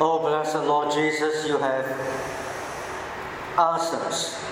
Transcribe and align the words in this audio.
Oh, 0.00 0.18
blessed 0.18 0.56
Lord 0.66 0.92
Jesus, 0.92 1.46
you 1.46 1.56
have 1.58 1.86
asked 3.56 3.94
us 3.94 4.44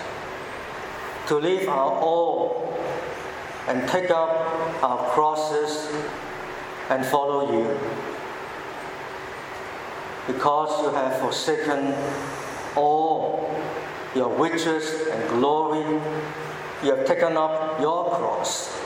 to 1.27 1.35
leave 1.35 1.69
our 1.69 1.99
all 1.99 2.79
and 3.67 3.89
take 3.89 4.13
up 4.13 4.31
our 4.85 5.11
crosses 5.11 5.93
and 6.91 7.05
follow 7.07 7.53
you. 7.53 7.77
Because 10.29 10.81
you 10.85 10.91
have 10.91 11.19
forsaken 11.19 11.93
all 12.77 13.53
your 14.15 14.29
riches 14.39 15.09
and 15.09 15.29
glory, 15.31 16.01
you 16.85 16.95
have 16.95 17.05
taken 17.05 17.37
up 17.37 17.81
your 17.81 18.11
cross 18.11 18.81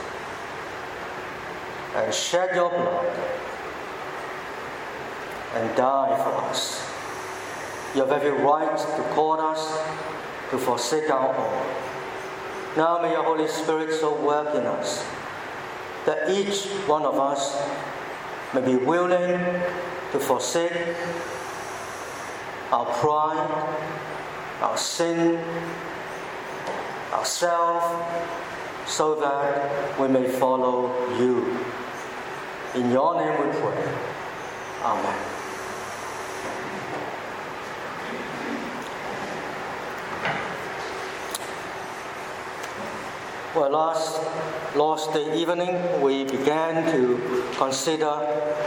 and 1.96 2.14
shed 2.14 2.56
your 2.56 2.70
blood 2.70 3.36
and 5.56 5.76
die 5.76 6.16
for 6.22 6.34
us. 6.50 6.82
You 7.94 8.04
have 8.04 8.12
every 8.12 8.30
right 8.30 8.76
to 8.76 9.02
call 9.14 9.40
us 9.40 9.78
to 10.50 10.58
forsake 10.58 11.10
our 11.10 11.34
all. 11.34 11.66
Now 12.76 13.00
may 13.00 13.12
your 13.12 13.22
Holy 13.24 13.48
Spirit 13.48 13.92
so 13.98 14.14
work 14.22 14.54
in 14.54 14.66
us 14.66 15.02
that 16.04 16.30
each 16.30 16.66
one 16.86 17.04
of 17.04 17.18
us 17.18 17.56
may 18.54 18.60
be 18.60 18.76
willing 18.76 19.40
to 20.12 20.18
forsake 20.20 20.94
our 22.70 22.86
pride, 23.00 23.50
our 24.60 24.76
sin, 24.76 25.42
ourself, 27.12 27.82
so 28.86 29.14
that 29.20 29.98
we 29.98 30.06
may 30.08 30.28
follow 30.28 30.92
you. 31.18 31.58
In 32.74 32.90
your 32.90 33.16
name 33.16 33.46
we 33.46 33.52
pray. 33.58 33.94
Amen. 34.82 35.35
Well, 43.56 43.70
last 43.70 44.20
last 44.76 45.16
evening, 45.16 45.80
we 46.02 46.24
began 46.24 46.92
to 46.92 47.16
consider 47.56 48.12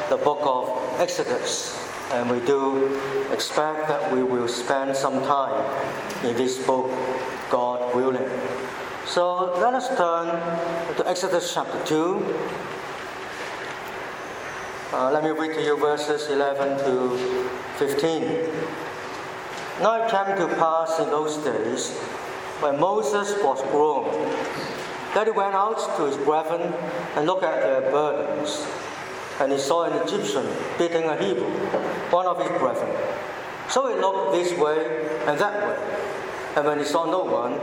the 0.09 0.17
book 0.17 0.39
of 0.41 0.65
Exodus, 0.99 1.77
and 2.11 2.27
we 2.27 2.39
do 2.39 2.97
expect 3.31 3.87
that 3.87 4.11
we 4.11 4.23
will 4.23 4.47
spend 4.47 4.97
some 4.97 5.21
time 5.29 5.61
in 6.25 6.35
this 6.35 6.57
book, 6.65 6.89
God 7.51 7.95
willing. 7.95 8.31
So 9.05 9.53
let 9.61 9.75
us 9.75 9.89
turn 9.89 10.25
to 10.97 11.07
Exodus 11.07 11.53
chapter 11.53 11.77
2. 11.85 12.25
Uh, 14.91 15.11
let 15.11 15.23
me 15.23 15.29
read 15.29 15.53
to 15.53 15.61
you 15.61 15.77
verses 15.77 16.29
11 16.29 16.79
to 16.89 17.15
15. 17.77 18.25
Now 19.85 20.01
it 20.01 20.09
came 20.09 20.35
to 20.35 20.47
pass 20.55 20.97
in 20.97 21.11
those 21.11 21.37
days 21.37 21.93
when 22.61 22.79
Moses 22.79 23.41
was 23.43 23.61
grown 23.71 24.05
that 25.13 25.25
he 25.25 25.31
went 25.31 25.55
out 25.55 25.79
to 25.97 26.05
his 26.05 26.17
brethren 26.17 26.73
and 27.15 27.25
looked 27.25 27.43
at 27.43 27.61
their 27.61 27.91
burdens. 27.91 28.65
And 29.39 29.51
he 29.51 29.57
saw 29.57 29.83
an 29.83 29.93
Egyptian 30.05 30.45
beating 30.77 31.05
a 31.05 31.15
Hebrew, 31.15 31.49
one 32.11 32.25
of 32.25 32.37
his 32.37 32.49
brethren. 32.59 32.95
So 33.69 33.87
he 33.87 33.99
looked 33.99 34.33
this 34.33 34.57
way 34.57 35.07
and 35.25 35.39
that 35.39 35.67
way. 35.67 35.99
And 36.57 36.65
when 36.65 36.79
he 36.79 36.85
saw 36.85 37.05
no 37.05 37.23
one, 37.23 37.59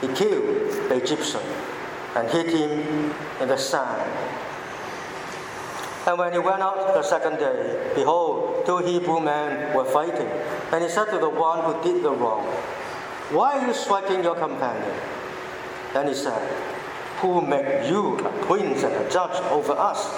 he 0.00 0.08
killed 0.14 0.44
the 0.88 0.96
Egyptian 0.96 1.40
and 2.14 2.28
hid 2.28 2.46
him 2.46 3.12
in 3.40 3.48
the 3.48 3.56
sand. 3.56 4.10
And 6.06 6.18
when 6.18 6.32
he 6.32 6.38
went 6.38 6.60
out 6.60 6.92
the 6.92 7.02
second 7.02 7.38
day, 7.38 7.92
behold, 7.94 8.66
two 8.66 8.78
Hebrew 8.78 9.20
men 9.20 9.74
were 9.74 9.86
fighting. 9.86 10.28
And 10.70 10.84
he 10.84 10.90
said 10.90 11.06
to 11.06 11.18
the 11.18 11.30
one 11.30 11.64
who 11.64 11.82
did 11.82 12.02
the 12.02 12.10
wrong, 12.10 12.44
Why 13.30 13.58
are 13.58 13.66
you 13.68 13.74
striking 13.74 14.22
your 14.22 14.34
companion? 14.34 14.94
Then 15.92 16.08
he 16.08 16.14
said, 16.14 16.42
who 17.24 17.40
made 17.40 17.88
you 17.88 18.18
a 18.18 18.30
prince 18.44 18.82
and 18.82 18.94
a 18.94 19.10
judge 19.10 19.40
over 19.50 19.72
us? 19.72 20.12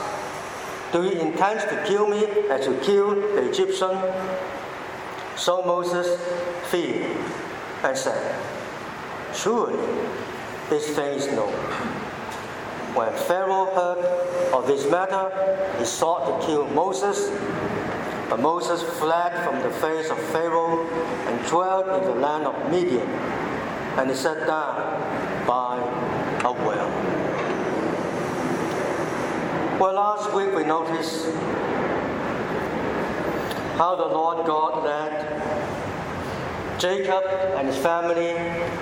Do 0.92 1.04
you 1.04 1.12
intend 1.12 1.60
to 1.60 1.84
kill 1.86 2.08
me 2.08 2.24
as 2.50 2.66
you 2.66 2.76
killed 2.82 3.18
the 3.18 3.48
Egyptian? 3.48 3.96
So 5.36 5.62
Moses 5.62 6.20
feared 6.70 7.16
and 7.84 7.96
said, 7.96 8.34
Surely 9.34 9.78
this 10.68 10.96
thing 10.96 11.18
is 11.18 11.28
known. 11.28 11.52
When 12.96 13.12
Pharaoh 13.12 13.66
heard 13.66 14.04
of 14.52 14.66
this 14.66 14.90
matter, 14.90 15.30
he 15.78 15.84
sought 15.84 16.40
to 16.40 16.46
kill 16.46 16.66
Moses. 16.68 17.28
But 18.28 18.40
Moses 18.40 18.82
fled 18.98 19.32
from 19.44 19.62
the 19.62 19.70
face 19.70 20.10
of 20.10 20.18
Pharaoh 20.30 20.86
and 21.26 21.46
dwelt 21.48 21.86
in 21.86 22.08
the 22.08 22.16
land 22.16 22.44
of 22.44 22.70
Midian. 22.70 23.08
And 23.98 24.10
he 24.10 24.16
sat 24.16 24.46
down 24.46 25.46
by 25.46 25.78
a 26.44 26.52
well. 26.52 26.90
Well, 29.78 29.94
last 29.94 30.32
week 30.34 30.54
we 30.54 30.64
noticed 30.64 31.26
how 33.76 33.94
the 33.94 34.06
Lord 34.06 34.46
God 34.46 34.84
led 34.84 35.76
Jacob 36.78 37.24
and 37.56 37.68
his 37.68 37.76
family 37.76 38.32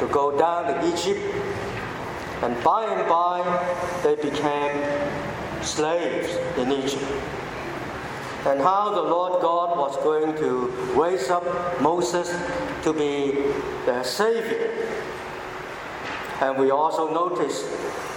to 0.01 0.09
go 0.11 0.37
down 0.39 0.65
to 0.67 0.89
Egypt, 0.89 1.21
and 2.43 2.63
by 2.65 2.85
and 2.87 3.09
by 3.09 3.43
they 4.03 4.15
became 4.17 4.83
slaves 5.63 6.35
in 6.59 6.73
Egypt. 6.73 7.05
And 8.47 8.61
how 8.61 8.91
the 8.95 9.03
Lord 9.03 9.41
God 9.41 9.79
was 9.79 9.97
going 10.03 10.37
to 10.37 10.67
raise 11.01 11.31
up 11.31 11.45
Moses 11.81 12.29
to 12.83 12.93
be 12.93 13.33
their 13.87 14.05
Savior 14.05 14.71
and 16.41 16.59
we 16.59 16.71
also 16.71 17.13
notice 17.13 17.63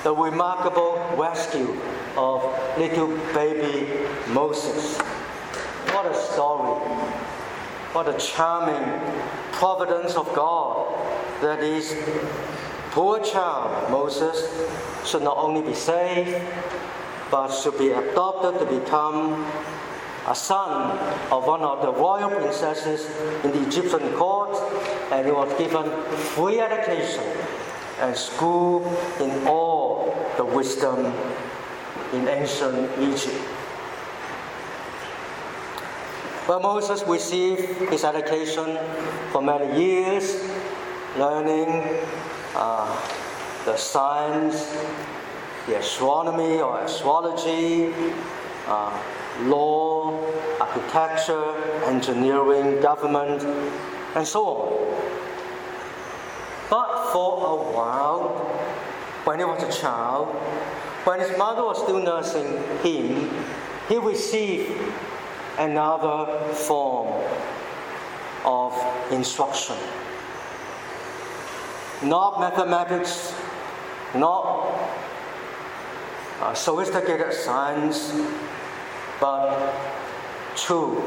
the 0.04 0.14
remarkable 0.14 1.00
rescue 1.18 1.80
of 2.18 2.44
little 2.78 3.16
baby 3.34 4.06
Moses. 4.30 4.98
What 5.94 6.08
a 6.08 6.16
story. 6.16 6.82
What 7.94 8.10
a 8.10 8.18
charming 8.18 9.00
providence 9.54 10.16
of 10.16 10.34
God 10.34 10.94
that 11.42 11.64
is 11.64 11.96
poor 12.92 13.20
child 13.20 13.92
Moses 13.92 14.38
should 15.10 15.22
not 15.22 15.38
only 15.38 15.62
be 15.62 15.74
saved 15.74 16.42
but 17.32 17.50
should 17.50 17.78
be 17.78 17.90
adopted 17.90 18.60
to 18.60 18.80
become 18.80 19.46
a 20.28 20.36
son 20.36 20.98
of 21.32 21.46
one 21.46 21.62
of 21.62 21.82
the 21.82 21.92
royal 21.92 22.30
princesses 22.30 23.08
in 23.46 23.52
the 23.52 23.66
Egyptian 23.66 24.14
court 24.14 24.56
and 25.12 25.26
he 25.26 25.32
was 25.32 25.52
given 25.58 25.90
free 26.36 26.60
education 26.60 27.24
and 28.00 28.16
school 28.16 28.86
in 29.22 29.48
all 29.48 30.14
the 30.36 30.44
wisdom 30.44 31.14
in 32.14 32.28
ancient 32.28 32.92
Egypt. 33.00 33.42
But 36.46 36.62
Moses 36.62 37.04
received 37.08 37.90
his 37.90 38.04
education 38.04 38.78
for 39.32 39.42
many 39.42 39.82
years, 39.82 40.44
learning 41.18 41.84
uh, 42.56 42.88
the 43.66 43.76
science, 43.76 44.78
the 45.68 45.78
astronomy 45.78 46.62
or 46.62 46.80
astrology, 46.80 47.94
uh, 48.68 48.98
law, 49.44 50.14
architecture, 50.60 51.54
engineering, 51.86 52.82
government, 52.82 53.44
and 54.16 54.28
so 54.28 54.46
on. 54.46 54.78
But 56.70 57.12
for 57.12 57.38
a 57.46 57.76
while, 57.76 58.30
when 59.24 59.40
he 59.40 59.46
was 59.46 59.64
a 59.64 59.82
child, 59.82 60.28
when 61.06 61.20
his 61.20 61.38
mother 61.38 61.64
was 61.64 61.82
still 61.82 62.02
nursing 62.02 62.48
him, 62.84 63.30
he 63.88 63.98
received 63.98 64.72
another 65.58 66.54
form 66.54 67.08
of 68.46 68.74
instruction. 69.12 69.76
Not 72.04 72.40
mathematics, 72.40 73.34
not 74.14 74.68
uh, 76.42 76.54
sophisticated 76.54 77.34
science, 77.34 78.14
but 79.20 79.74
true 80.56 81.04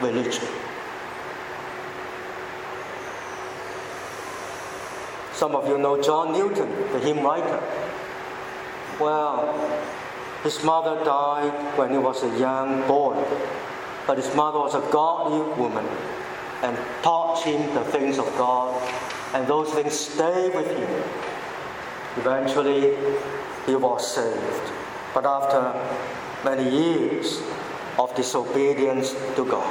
religion. 0.00 0.46
Some 5.32 5.54
of 5.54 5.68
you 5.68 5.78
know 5.78 6.02
John 6.02 6.32
Newton, 6.32 6.68
the 6.92 6.98
hymn 6.98 7.24
writer. 7.24 7.62
Well, 8.98 9.54
his 10.42 10.62
mother 10.64 11.04
died 11.04 11.78
when 11.78 11.90
he 11.92 11.98
was 11.98 12.24
a 12.24 12.38
young 12.38 12.86
boy, 12.88 13.24
but 14.06 14.16
his 14.16 14.34
mother 14.34 14.58
was 14.58 14.74
a 14.74 14.80
godly 14.90 15.42
woman 15.56 15.86
and 16.62 16.76
taught 17.02 17.42
him 17.44 17.72
the 17.74 17.84
things 17.84 18.18
of 18.18 18.26
God, 18.36 18.82
and 19.34 19.46
those 19.46 19.70
things 19.70 19.92
stayed 19.92 20.54
with 20.54 20.66
him. 20.66 21.02
Eventually, 22.16 22.96
he 23.66 23.76
was 23.76 24.12
saved, 24.12 24.72
but 25.14 25.24
after 25.24 25.72
many 26.44 26.68
years 26.70 27.42
of 27.98 28.14
disobedience 28.14 29.12
to 29.36 29.44
God. 29.44 29.68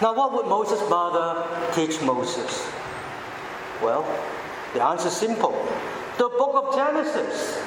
Now, 0.00 0.14
what 0.14 0.32
would 0.32 0.46
Moses' 0.46 0.80
mother 0.90 1.46
teach 1.74 2.00
Moses? 2.02 2.68
Well, 3.82 4.04
the 4.74 4.82
answer 4.82 5.08
is 5.08 5.16
simple 5.16 5.52
the 6.18 6.28
book 6.28 6.54
of 6.54 6.74
Genesis. 6.74 7.60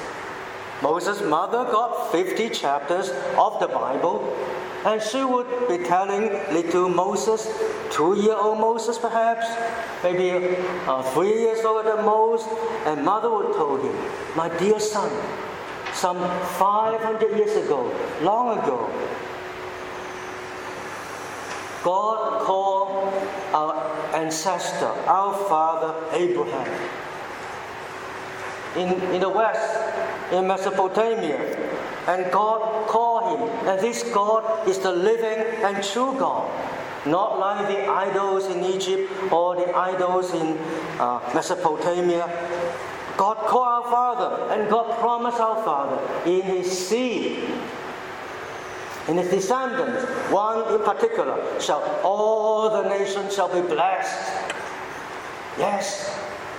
Moses' 0.82 1.22
mother 1.22 1.64
got 1.72 2.12
50 2.12 2.50
chapters 2.50 3.10
of 3.38 3.60
the 3.60 3.68
Bible, 3.68 4.38
and 4.86 5.02
she 5.02 5.24
would 5.24 5.48
be 5.68 5.78
telling 5.80 6.24
little 6.54 6.90
Moses, 6.90 7.48
two 7.92 8.16
year 8.22 8.36
old 8.36 8.60
Moses 8.60 8.98
perhaps, 8.98 9.48
maybe 10.04 10.58
uh, 10.86 11.02
three 11.14 11.40
years 11.40 11.64
old 11.66 11.86
at 11.86 11.96
the 11.96 12.04
most, 12.04 12.48
and 12.86 13.04
mother 13.04 13.30
would 13.30 13.54
tell 13.54 13.78
him, 13.78 13.96
My 14.36 14.50
dear 14.58 14.80
son, 14.80 15.10
some 15.96 16.20
500 16.60 17.38
years 17.38 17.56
ago, 17.66 17.90
long 18.22 18.60
ago, 18.60 18.92
God 21.84 22.42
called 22.42 23.14
our 23.54 24.16
ancestor, 24.16 24.92
our 25.08 25.34
father 25.48 25.94
Abraham. 26.14 26.90
In, 28.76 29.02
in 29.14 29.22
the 29.22 29.30
west, 29.30 30.34
in 30.34 30.48
Mesopotamia, 30.48 31.40
and 32.08 32.32
God 32.32 32.88
called 32.88 33.40
him. 33.40 33.68
And 33.68 33.80
this 33.80 34.04
God 34.12 34.68
is 34.68 34.80
the 34.80 34.92
living 34.92 35.46
and 35.64 35.84
true 35.84 36.16
God, 36.20 36.52
not 37.06 37.40
like 37.40 37.68
the 37.68 37.88
idols 37.88 38.48
in 38.48 38.64
Egypt 38.64 39.12
or 39.32 39.56
the 39.56 39.76
idols 39.76 40.34
in 40.34 40.58
uh, 41.00 41.20
Mesopotamia. 41.34 42.28
God 43.18 43.38
called 43.38 43.68
our 43.68 43.84
father, 43.84 44.54
and 44.54 44.70
God 44.70 45.00
promised 45.00 45.40
our 45.40 45.64
father 45.64 46.00
in 46.30 46.42
his 46.42 46.88
seed 46.88 47.44
in 49.08 49.18
his 49.18 49.30
descendants, 49.30 50.04
one 50.32 50.74
in 50.74 50.82
particular, 50.82 51.38
shall 51.62 51.84
all 52.04 52.70
the 52.70 52.90
nations 52.90 53.36
shall 53.36 53.54
be 53.54 53.62
blessed. 53.68 54.32
Yes, 55.60 56.10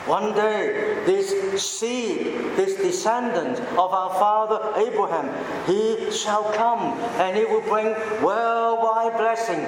one 0.07 0.33
day 0.33 1.03
this 1.05 1.61
seed, 1.61 2.27
this 2.55 2.77
descendant 2.77 3.59
of 3.77 3.93
our 3.93 4.11
father 4.11 4.73
Abraham, 4.77 5.29
he 5.67 6.11
shall 6.13 6.45
come 6.53 6.97
and 7.19 7.37
he 7.37 7.45
will 7.45 7.63
bring 7.63 7.87
worldwide 8.23 9.17
blessing, 9.17 9.67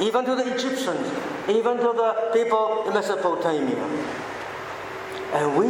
even 0.00 0.24
to 0.24 0.34
the 0.34 0.54
Egyptians, 0.54 1.06
even 1.48 1.76
to 1.76 1.92
the 1.94 2.30
people 2.32 2.82
in 2.88 2.94
Mesopotamia. 2.94 4.25
And 5.36 5.54
we, 5.54 5.66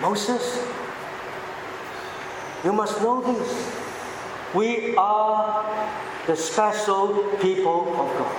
Moses, 0.00 0.66
you 2.64 2.72
must 2.72 2.98
know 3.02 3.20
this. 3.20 3.76
We 4.54 4.96
are 4.96 5.92
the 6.26 6.34
special 6.34 7.08
people 7.42 7.82
of 7.90 8.08
God. 8.16 8.36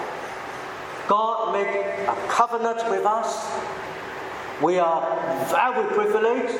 God 1.07 1.53
made 1.53 1.67
a 2.07 2.15
covenant 2.27 2.89
with 2.89 3.05
us. 3.05 3.45
We 4.63 4.79
are 4.79 5.45
very 5.45 5.93
privileged. 5.93 6.59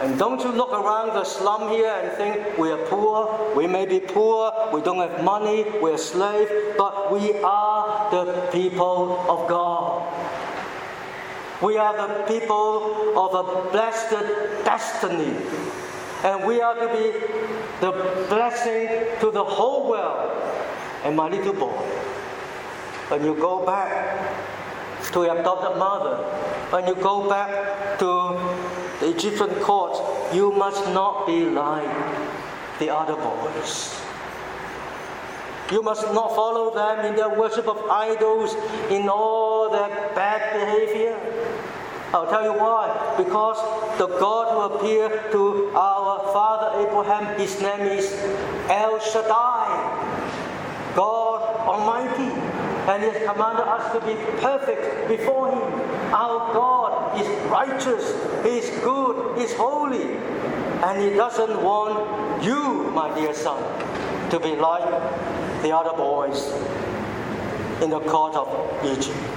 And 0.00 0.18
don't 0.18 0.40
you 0.40 0.52
look 0.52 0.72
around 0.72 1.08
the 1.08 1.24
slum 1.24 1.68
here 1.68 1.92
and 1.92 2.16
think 2.16 2.56
we 2.56 2.70
are 2.70 2.86
poor. 2.86 3.54
We 3.54 3.66
may 3.66 3.84
be 3.84 4.00
poor, 4.00 4.50
we 4.72 4.80
don't 4.80 5.06
have 5.06 5.22
money, 5.22 5.66
we're 5.82 5.98
slaves, 5.98 6.50
but 6.78 7.12
we 7.12 7.34
are 7.42 8.10
the 8.10 8.48
people 8.50 9.20
of 9.28 9.46
God. 9.46 10.05
We 11.62 11.78
are 11.78 11.96
the 11.96 12.24
people 12.24 13.18
of 13.18 13.34
a 13.34 13.70
blessed 13.70 14.10
destiny. 14.64 15.36
And 16.22 16.44
we 16.44 16.60
are 16.60 16.74
to 16.74 16.88
be 16.88 17.18
the 17.80 17.92
blessing 18.28 18.88
to 19.20 19.30
the 19.30 19.44
whole 19.44 19.88
world. 19.88 20.32
And 21.04 21.16
my 21.16 21.28
little 21.28 21.52
boy, 21.52 21.80
when 23.08 23.24
you 23.24 23.34
go 23.34 23.64
back 23.64 24.34
to 25.12 25.22
your 25.22 25.38
adopted 25.38 25.78
mother, 25.78 26.16
when 26.70 26.86
you 26.86 26.94
go 26.96 27.28
back 27.28 27.98
to 28.00 28.36
the 29.00 29.14
Egyptian 29.14 29.50
court, 29.62 30.34
you 30.34 30.50
must 30.52 30.84
not 30.92 31.26
be 31.26 31.44
like 31.44 31.88
the 32.78 32.90
other 32.90 33.14
boys. 33.14 34.02
You 35.70 35.82
must 35.82 36.02
not 36.12 36.34
follow 36.34 36.74
them 36.74 37.06
in 37.06 37.16
their 37.16 37.28
worship 37.28 37.66
of 37.66 37.78
idols, 37.90 38.54
in 38.90 39.08
all 39.08 39.70
their 39.70 39.88
bad 40.14 40.52
behavior. 40.52 41.18
I'll 42.12 42.26
tell 42.26 42.44
you 42.44 42.52
why. 42.52 43.14
Because 43.16 43.58
the 43.98 44.06
God 44.06 44.52
who 44.52 44.76
appeared 44.76 45.32
to 45.32 45.70
our 45.74 46.20
father 46.32 46.86
Abraham, 46.86 47.38
his 47.38 47.60
name 47.60 47.80
is 47.80 48.12
El 48.68 48.98
Shaddai, 49.00 50.94
God 50.94 51.42
Almighty. 51.66 52.56
And 52.86 53.02
He 53.02 53.10
has 53.10 53.18
commanded 53.28 53.66
us 53.66 53.92
to 53.94 54.00
be 54.06 54.14
perfect 54.40 55.08
before 55.08 55.50
Him. 55.50 55.58
Our 56.14 56.54
God 56.54 57.20
is 57.20 57.26
righteous, 57.50 58.14
He 58.44 58.58
is 58.58 58.70
good, 58.84 59.36
He 59.36 59.42
is 59.42 59.54
holy. 59.54 60.14
And 60.84 61.02
He 61.02 61.10
doesn't 61.16 61.62
want 61.64 62.44
you, 62.44 62.84
my 62.94 63.12
dear 63.14 63.34
son, 63.34 63.60
to 64.30 64.38
be 64.38 64.54
like 64.54 64.88
the 65.62 65.74
other 65.74 65.96
boys 65.96 66.46
in 67.82 67.90
the 67.90 67.98
court 68.00 68.36
of 68.36 68.46
Egypt. 68.84 69.35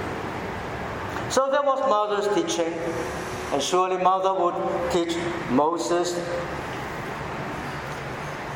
So 1.30 1.48
that 1.50 1.64
was 1.64 1.78
mother's 1.88 2.26
teaching. 2.34 2.74
And 3.52 3.62
surely 3.62 3.96
mother 4.02 4.34
would 4.34 4.54
teach 4.92 5.16
Moses, 5.50 6.18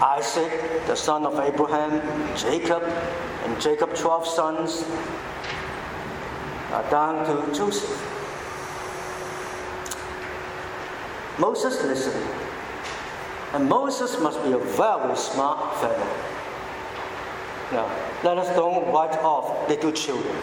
Isaac, 0.01 0.87
the 0.87 0.97
son 0.97 1.25
of 1.25 1.39
Abraham, 1.39 2.03
Jacob, 2.37 2.83
and 3.45 3.61
Jacob's 3.61 4.01
12 4.01 4.27
sons, 4.27 4.85
down 6.91 7.25
to 7.27 7.55
Joseph. 7.57 8.11
Moses 11.39 11.83
listened. 11.83 12.25
And 13.53 13.69
Moses 13.69 14.19
must 14.21 14.43
be 14.43 14.53
a 14.53 14.59
very 14.59 15.17
smart 15.17 15.77
fellow. 15.77 16.17
Now, 17.71 17.91
let 18.25 18.39
us 18.39 18.49
don't 18.57 18.93
write 18.93 19.17
off 19.19 19.69
little 19.69 19.93
children. 19.93 20.37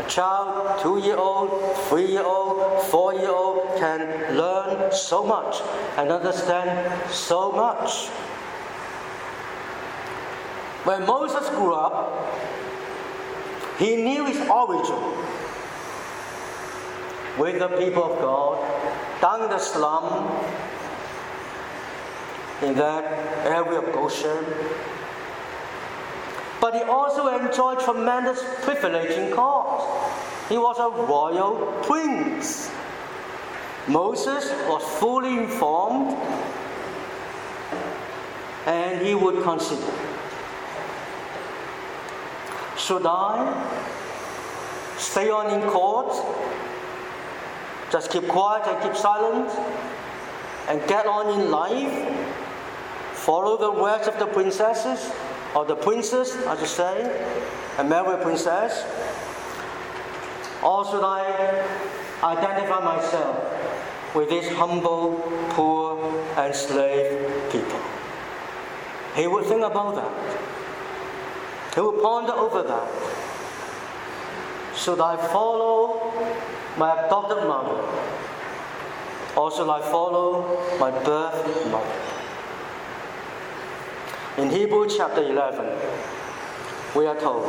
A 0.00 0.02
child, 0.08 0.80
two 0.80 0.96
year 0.96 1.16
old, 1.16 1.76
three 1.88 2.06
year 2.06 2.24
old, 2.24 2.82
four 2.84 3.12
year 3.12 3.28
old 3.28 3.76
can 3.76 4.00
learn 4.34 4.90
so 4.90 5.22
much 5.22 5.60
and 5.98 6.10
understand 6.10 6.72
so 7.12 7.52
much. 7.52 8.08
When 10.88 11.04
Moses 11.04 11.46
grew 11.50 11.74
up, 11.74 12.32
he 13.78 13.96
knew 13.96 14.24
his 14.24 14.40
origin 14.48 15.02
with 17.36 17.58
the 17.58 17.68
people 17.68 18.04
of 18.04 18.18
God 18.20 18.56
down 19.20 19.50
the 19.50 19.58
slum 19.58 20.32
in 22.62 22.74
that 22.76 23.04
area 23.44 23.80
of 23.80 23.92
Goshen 23.92 24.46
but 26.60 26.74
he 26.74 26.82
also 26.82 27.28
enjoyed 27.28 27.80
tremendous 27.80 28.42
privilege 28.62 29.10
in 29.10 29.32
court. 29.32 29.82
He 30.48 30.58
was 30.58 30.78
a 30.78 30.90
royal 30.90 31.54
prince. 31.84 32.70
Moses 33.88 34.50
was 34.68 34.82
fully 34.98 35.38
informed 35.38 36.16
and 38.66 39.04
he 39.04 39.14
would 39.14 39.42
consider 39.42 39.90
should 42.90 43.06
I 43.06 43.54
stay 44.98 45.30
on 45.30 45.50
in 45.50 45.68
court, 45.68 46.12
just 47.92 48.10
keep 48.10 48.26
quiet 48.26 48.66
and 48.66 48.82
keep 48.82 48.96
silent, 48.96 49.50
and 50.68 50.86
get 50.88 51.06
on 51.06 51.38
in 51.38 51.50
life, 51.50 51.92
follow 53.12 53.56
the 53.56 53.70
words 53.70 54.08
of 54.08 54.18
the 54.18 54.26
princesses? 54.26 55.12
Or 55.54 55.64
the 55.64 55.76
princess, 55.76 56.36
I 56.46 56.56
should 56.58 56.68
say, 56.68 57.36
a 57.78 57.84
married 57.84 58.22
princess? 58.22 58.84
Or 60.62 60.84
should 60.84 61.02
I 61.02 61.66
identify 62.22 62.84
myself 62.84 64.14
with 64.14 64.28
these 64.28 64.48
humble, 64.50 65.16
poor, 65.50 65.98
and 66.36 66.54
slave 66.54 67.50
people? 67.50 67.80
He 69.16 69.26
would 69.26 69.46
think 69.46 69.62
about 69.62 69.94
that. 69.96 71.74
He 71.74 71.80
would 71.80 72.00
ponder 72.02 72.32
over 72.32 72.62
that. 72.62 72.88
Should 74.76 75.00
I 75.00 75.16
follow 75.16 76.12
my 76.76 77.06
adopted 77.06 77.46
mother? 77.48 77.82
Or 79.36 79.50
should 79.50 79.68
I 79.68 79.80
follow 79.90 80.58
my 80.78 80.90
birth 80.90 81.70
mother? 81.70 82.09
In 84.40 84.48
Hebrew 84.48 84.88
chapter 84.88 85.22
11, 85.22 85.66
we 86.96 87.04
are 87.04 87.20
told, 87.20 87.44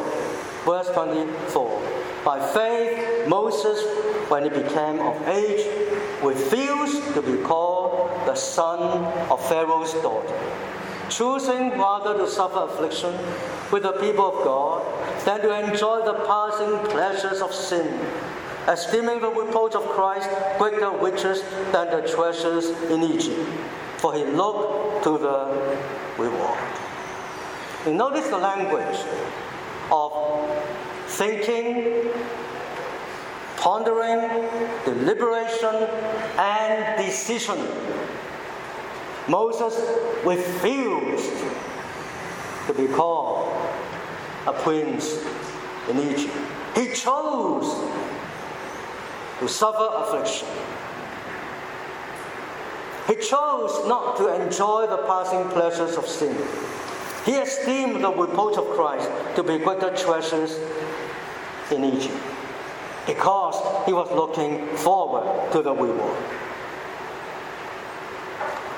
verse 0.65 0.89
24, 0.89 1.81
by 2.25 2.45
faith 2.53 3.29
Moses, 3.29 3.81
when 4.29 4.43
he 4.43 4.49
became 4.49 4.99
of 4.99 5.25
age, 5.25 5.65
refused 6.21 7.13
to 7.13 7.21
be 7.21 7.41
called 7.43 8.09
the 8.27 8.35
son 8.35 9.05
of 9.31 9.39
Pharaoh's 9.47 9.93
daughter, 10.03 10.37
choosing 11.07 11.69
rather 11.79 12.17
to 12.17 12.27
suffer 12.27 12.59
affliction 12.59 13.15
with 13.71 13.83
the 13.83 13.93
people 13.93 14.25
of 14.25 14.43
God 14.43 14.83
than 15.23 15.39
to 15.43 15.69
enjoy 15.69 16.03
the 16.03 16.25
passing 16.25 16.91
pleasures 16.91 17.41
of 17.41 17.53
sin, 17.53 17.87
esteeming 18.67 19.21
the 19.21 19.29
reproach 19.29 19.75
of 19.75 19.83
Christ 19.83 20.29
greater 20.57 20.91
riches 20.91 21.41
than 21.71 21.89
the 21.89 22.05
treasures 22.05 22.65
in 22.91 23.01
Egypt, 23.01 23.39
for 24.01 24.15
he 24.15 24.23
looked 24.25 25.03
to 25.03 25.17
the 25.17 25.45
reward. 26.17 26.59
You 27.85 27.93
notice 27.93 28.27
the 28.27 28.37
language 28.37 28.97
of 29.91 30.11
thinking, 31.07 32.09
pondering, 33.57 34.49
deliberation, 34.85 35.75
and 36.37 37.05
decision. 37.05 37.59
Moses 39.27 39.75
refused 40.25 41.43
to 42.65 42.73
be 42.73 42.87
called 42.87 43.55
a 44.47 44.53
prince 44.53 45.23
in 45.89 45.99
Egypt. 45.99 46.35
He 46.75 46.87
chose 46.87 47.87
to 49.39 49.47
suffer 49.47 49.89
affliction. 49.93 50.47
He 53.11 53.17
chose 53.17 53.85
not 53.89 54.15
to 54.17 54.41
enjoy 54.41 54.87
the 54.87 54.99
passing 54.99 55.43
pleasures 55.49 55.97
of 55.97 56.07
sin. 56.07 56.33
He 57.25 57.33
esteemed 57.33 58.01
the 58.01 58.09
reproach 58.09 58.57
of 58.57 58.65
Christ 58.69 59.09
to 59.35 59.43
be 59.43 59.57
greater 59.57 59.93
treasures 59.93 60.57
in 61.71 61.83
Egypt 61.83 62.15
because 63.05 63.85
he 63.85 63.91
was 63.91 64.09
looking 64.11 64.65
forward 64.77 65.51
to 65.51 65.61
the 65.61 65.73
reward. 65.73 66.23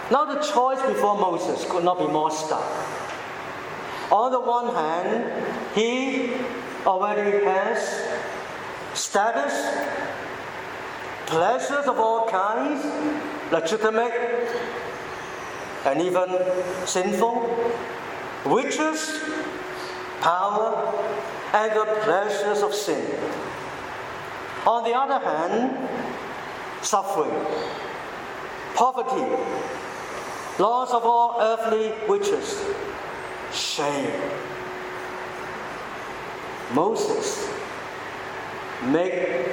Now, 0.09 0.25
the 0.25 0.39
choice 0.41 0.81
before 0.81 1.15
Moses 1.15 1.63
could 1.69 1.83
not 1.83 1.99
be 1.99 2.07
more 2.07 2.31
stark. 2.31 2.65
On 4.11 4.31
the 4.31 4.39
one 4.39 4.73
hand, 4.73 5.31
he 5.75 6.33
already 6.87 7.45
has 7.45 8.17
status, 8.95 9.53
pleasures 11.27 11.85
of 11.85 11.99
all 11.99 12.27
kinds, 12.27 12.83
legitimate 13.53 14.49
and 15.85 16.01
even 16.01 16.29
sinful, 16.85 17.35
riches, 18.45 19.19
power, 20.21 20.67
and 21.53 21.71
the 21.71 21.85
pleasures 22.01 22.63
of 22.63 22.73
sin. 22.73 23.05
On 24.65 24.83
the 24.83 24.93
other 24.95 25.19
hand, 25.19 25.77
suffering, 26.81 27.35
poverty, 28.73 29.27
loss 30.57 30.91
of 30.91 31.03
all 31.03 31.37
earthly 31.39 31.93
riches, 32.09 32.63
shame. 33.51 34.09
Moses 36.73 37.49
make 38.83 39.47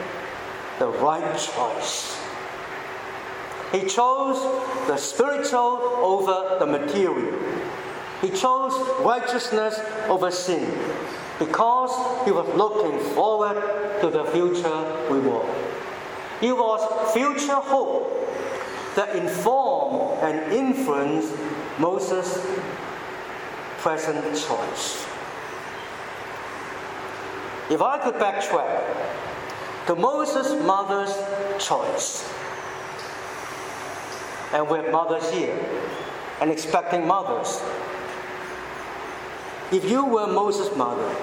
the 0.78 0.88
right 0.88 1.36
choice. 1.36 2.19
He 3.72 3.86
chose 3.86 4.38
the 4.86 4.96
spiritual 4.96 5.78
over 6.02 6.56
the 6.58 6.66
material. 6.66 7.38
He 8.20 8.30
chose 8.30 8.72
righteousness 9.00 9.80
over 10.08 10.30
sin 10.30 10.66
because 11.38 11.90
he 12.24 12.32
was 12.32 12.46
looking 12.54 12.98
forward 13.14 13.54
to 14.00 14.10
the 14.10 14.24
future 14.26 15.06
reward. 15.08 15.46
It 16.42 16.52
was 16.52 17.12
future 17.12 17.54
hope 17.54 18.10
that 18.96 19.14
informed 19.14 20.18
and 20.22 20.52
influenced 20.52 21.34
Moses' 21.78 22.46
present 23.78 24.24
choice. 24.36 25.06
If 27.70 27.80
I 27.80 27.98
could 28.02 28.14
backtrack 28.14 29.86
to 29.86 29.94
Moses' 29.94 30.60
mother's 30.64 31.14
choice, 31.64 32.28
and 34.52 34.66
have 34.66 34.90
mothers 34.90 35.30
here 35.30 35.58
and 36.40 36.50
expecting 36.50 37.06
mothers. 37.06 37.62
If 39.72 39.88
you 39.88 40.04
were 40.04 40.26
Moses' 40.26 40.74
mother, 40.76 41.14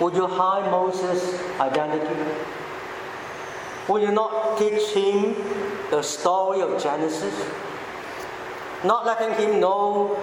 would 0.00 0.14
you 0.14 0.26
hide 0.26 0.70
Moses' 0.70 1.40
identity? 1.60 2.16
Would 3.88 4.02
you 4.02 4.12
not 4.12 4.58
teach 4.58 4.90
him 4.90 5.36
the 5.90 6.02
story 6.02 6.60
of 6.60 6.82
Genesis? 6.82 7.34
Not 8.84 9.06
letting 9.06 9.34
him 9.34 9.60
know 9.60 10.18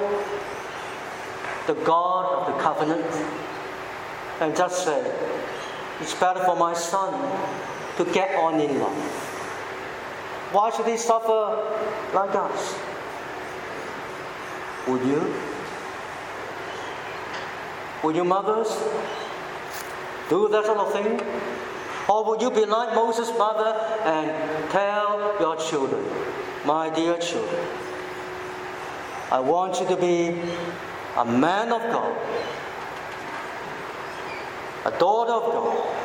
the 1.68 1.76
God 1.76 2.26
of 2.26 2.54
the 2.54 2.62
covenant? 2.62 3.06
And 4.42 4.56
just 4.56 4.84
say, 4.84 5.14
it's 6.02 6.14
better 6.16 6.44
for 6.44 6.56
my 6.56 6.74
son 6.74 7.14
to 7.98 8.06
get 8.12 8.36
on 8.36 8.60
in 8.60 8.80
life. 8.80 9.29
Why 10.52 10.72
should 10.72 10.88
he 10.88 10.98
suffer 10.98 11.42
like 12.14 12.36
us? 12.36 12.76
Would 14.88 15.06
you? 15.06 15.34
Would 18.04 18.16
you 18.16 18.24
mothers 18.24 18.70
do 20.30 20.48
that 20.50 20.66
sort 20.66 20.80
of 20.80 20.92
thing? 20.94 21.22
Or 22.08 22.24
would 22.26 22.42
you 22.42 22.50
be 22.50 22.66
like 22.66 22.96
Moses' 22.96 23.30
mother 23.38 23.78
and 24.04 24.72
tell 24.72 25.36
your 25.40 25.56
children, 25.58 26.04
my 26.66 26.90
dear 26.90 27.18
children, 27.18 27.66
I 29.32 29.40
want 29.40 29.80
you 29.80 29.88
to 29.88 29.96
be 29.96 30.42
a 31.16 31.26
man 31.26 31.72
of 31.72 31.82
God, 31.92 32.18
a 34.86 34.98
daughter 34.98 35.34
of 35.34 35.44
God. 35.54 35.96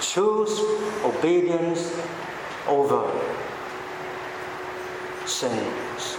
Choose 0.00 0.58
obedience 1.04 1.96
over 2.66 3.10
sins. 5.26 6.16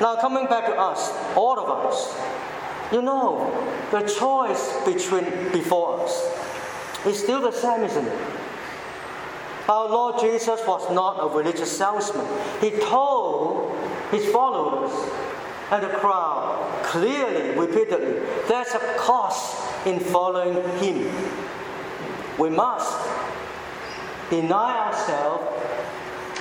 Now, 0.00 0.16
coming 0.16 0.46
back 0.46 0.66
to 0.66 0.72
us, 0.72 1.12
all 1.36 1.58
of 1.58 1.86
us, 1.86 2.20
you 2.92 3.02
know, 3.02 3.50
the 3.90 4.02
choice 4.02 4.84
between 4.84 5.24
before 5.52 6.00
us 6.00 7.06
is 7.06 7.22
still 7.22 7.40
the 7.40 7.52
same, 7.52 7.84
isn't 7.84 8.06
it? 8.06 8.18
Our 9.68 9.88
Lord 9.88 10.20
Jesus 10.20 10.60
was 10.66 10.90
not 10.92 11.18
a 11.20 11.34
religious 11.34 11.74
salesman. 11.76 12.26
He 12.60 12.70
told 12.70 13.74
his 14.10 14.30
followers 14.30 14.92
and 15.70 15.82
the 15.82 15.88
crowd 15.88 16.82
clearly, 16.84 17.58
repeatedly, 17.58 18.20
there's 18.46 18.74
a 18.74 18.94
cost 18.98 19.86
in 19.86 19.98
following 20.00 20.54
him. 20.78 21.10
We 22.38 22.50
must 22.50 22.92
deny 24.40 24.86
ourselves, 24.86 25.44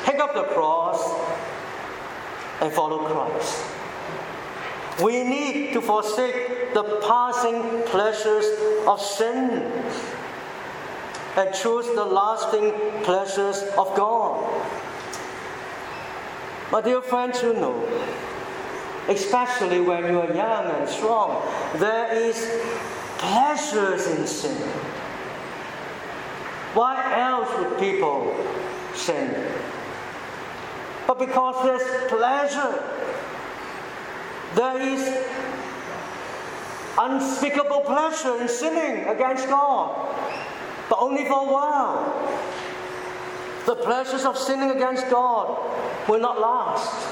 pick 0.03 0.19
up 0.19 0.33
the 0.33 0.43
cross, 0.55 0.99
and 2.61 2.71
follow 2.71 2.99
Christ. 3.05 3.63
We 5.01 5.23
need 5.23 5.73
to 5.73 5.81
forsake 5.81 6.73
the 6.73 6.83
passing 7.07 7.83
pleasures 7.83 8.45
of 8.87 9.01
sin 9.01 9.71
and 11.35 11.53
choose 11.53 11.87
the 11.87 12.05
lasting 12.05 12.71
pleasures 13.03 13.63
of 13.77 13.95
God. 13.95 14.31
My 16.71 16.81
dear 16.81 17.01
friends, 17.01 17.41
you 17.41 17.53
know, 17.53 17.75
especially 19.07 19.81
when 19.81 20.05
you 20.05 20.21
are 20.21 20.33
young 20.33 20.65
and 20.71 20.89
strong, 20.89 21.43
there 21.77 22.13
is 22.13 22.37
pleasures 23.17 24.07
in 24.07 24.27
sin. 24.27 24.69
Why 26.73 27.19
else 27.19 27.49
would 27.57 27.79
people 27.79 28.35
sin? 28.95 29.35
But 31.05 31.19
because 31.19 31.63
there's 31.63 32.09
pleasure, 32.09 32.83
there 34.55 34.79
is 34.81 35.01
unspeakable 36.97 37.81
pleasure 37.81 38.41
in 38.41 38.47
sinning 38.47 39.05
against 39.05 39.47
God, 39.47 39.95
but 40.89 40.99
only 40.99 41.25
for 41.25 41.41
a 41.41 41.51
while. 41.51 42.13
The 43.65 43.75
pleasures 43.75 44.25
of 44.25 44.37
sinning 44.37 44.71
against 44.71 45.09
God 45.09 45.57
will 46.07 46.19
not 46.19 46.39
last. 46.39 47.07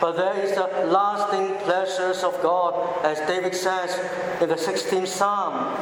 But 0.00 0.12
there 0.12 0.42
is 0.42 0.54
the 0.54 0.66
lasting 0.86 1.56
pleasures 1.58 2.22
of 2.22 2.40
God, 2.40 3.04
as 3.04 3.18
David 3.28 3.54
says 3.54 3.90
in 4.40 4.48
the 4.48 4.54
16th 4.54 5.08
Psalm. 5.08 5.76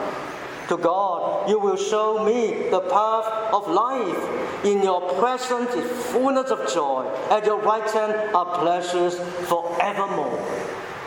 To 0.68 0.76
God, 0.76 1.48
you 1.48 1.58
will 1.58 1.76
show 1.76 2.22
me 2.24 2.68
the 2.68 2.80
path 2.80 3.54
of 3.54 3.68
life. 3.68 4.64
In 4.64 4.82
your 4.82 5.00
presence 5.18 5.74
is 5.74 5.90
fullness 6.06 6.50
of 6.50 6.72
joy. 6.72 7.08
At 7.30 7.46
your 7.46 7.58
right 7.60 7.88
hand 7.90 8.34
are 8.34 8.58
pleasures 8.58 9.18
forevermore. 9.48 10.44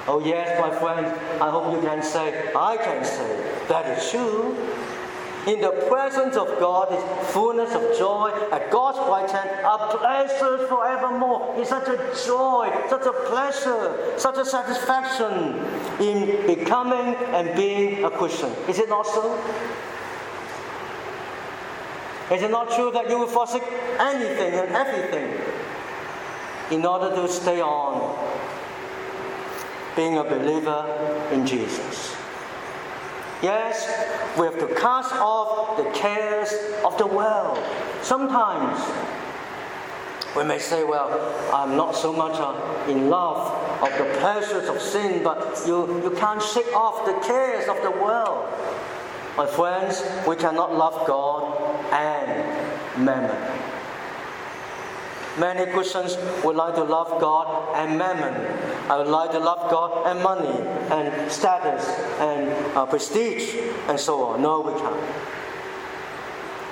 Oh, 0.08 0.20
yes, 0.26 0.60
my 0.60 0.72
friend, 0.80 1.06
I 1.40 1.52
hope 1.52 1.72
you 1.76 1.82
can 1.82 2.02
say, 2.02 2.52
I 2.56 2.76
can 2.78 3.06
say, 3.06 3.66
that 3.68 3.98
is 3.98 4.10
true. 4.10 4.58
In 5.48 5.60
the 5.60 5.72
presence 5.90 6.36
of 6.38 6.48
God 6.60 6.94
is 6.94 7.32
fullness 7.32 7.74
of 7.74 7.98
joy. 7.98 8.32
At 8.52 8.70
God's 8.70 9.00
right 9.00 9.30
hand 9.30 9.66
are 9.66 9.98
pleasures 9.98 10.70
forevermore. 10.70 11.56
It's 11.58 11.70
such 11.70 11.88
a 11.88 11.98
joy, 12.26 12.70
such 12.90 13.08
a 13.08 13.12
pleasure, 13.12 14.14
such 14.18 14.38
a 14.38 14.46
satisfaction 14.46 15.58
in 16.00 16.46
becoming 16.46 17.16
and 17.34 17.56
being 17.56 18.04
a 18.04 18.12
Christian. 18.12 18.52
Is 18.70 18.78
it 18.78 18.88
not 18.88 19.08
so? 19.08 19.36
Is 22.32 22.44
it 22.44 22.52
not 22.52 22.72
true 22.72 22.92
that 22.92 23.10
you 23.10 23.18
will 23.18 23.28
forsake 23.28 23.64
anything 24.00 24.54
and 24.54 24.70
everything 24.76 25.42
in 26.70 26.86
order 26.86 27.10
to 27.16 27.28
stay 27.28 27.62
on 27.62 28.16
being 29.96 30.18
a 30.20 30.24
believer 30.24 31.30
in 31.32 31.48
Jesus? 31.48 32.21
Yes, 33.42 33.88
we 34.38 34.46
have 34.46 34.60
to 34.60 34.68
cast 34.76 35.14
off 35.14 35.78
the 35.78 35.90
cares 35.92 36.54
of 36.86 36.98
the 36.98 37.08
world. 37.08 37.58
Sometimes 38.04 38.80
we 40.36 40.44
may 40.44 40.60
say, 40.60 40.84
well, 40.84 41.10
I'm 41.54 41.76
not 41.76 41.96
so 41.96 42.14
much 42.14 42.40
uh, 42.40 42.90
in 42.90 43.10
love 43.10 43.52
of 43.82 43.98
the 43.98 44.06
pleasures 44.20 44.70
of 44.70 44.80
sin, 44.80 45.24
but 45.24 45.60
you, 45.66 46.02
you 46.04 46.12
can't 46.12 46.42
shake 46.42 46.72
off 46.76 47.06
the 47.06 47.14
cares 47.28 47.68
of 47.68 47.82
the 47.82 47.92
world. 47.92 48.48
My 49.36 49.48
friends, 49.48 50.04
we 50.28 50.36
cannot 50.36 50.76
love 50.76 51.08
God 51.08 51.92
and 51.92 53.04
mammon. 53.04 53.71
Many 55.40 55.72
Christians 55.72 56.18
would 56.44 56.56
like 56.56 56.76
to 56.76 56.84
love 56.84 57.22
God 57.22 57.76
and 57.76 57.98
mammon. 57.98 58.34
I 58.92 58.98
would 58.98 59.08
like 59.08 59.32
to 59.32 59.40
love 59.40 59.72
God 59.72 60.06
and 60.08 60.22
money 60.22 60.60
and 60.92 61.32
status 61.32 61.88
and 62.20 62.50
uh, 62.76 62.86
prestige 62.86 63.56
and 63.88 63.98
so 64.00 64.24
on. 64.24 64.42
No, 64.42 64.60
we 64.60 64.74
can't. 64.74 65.32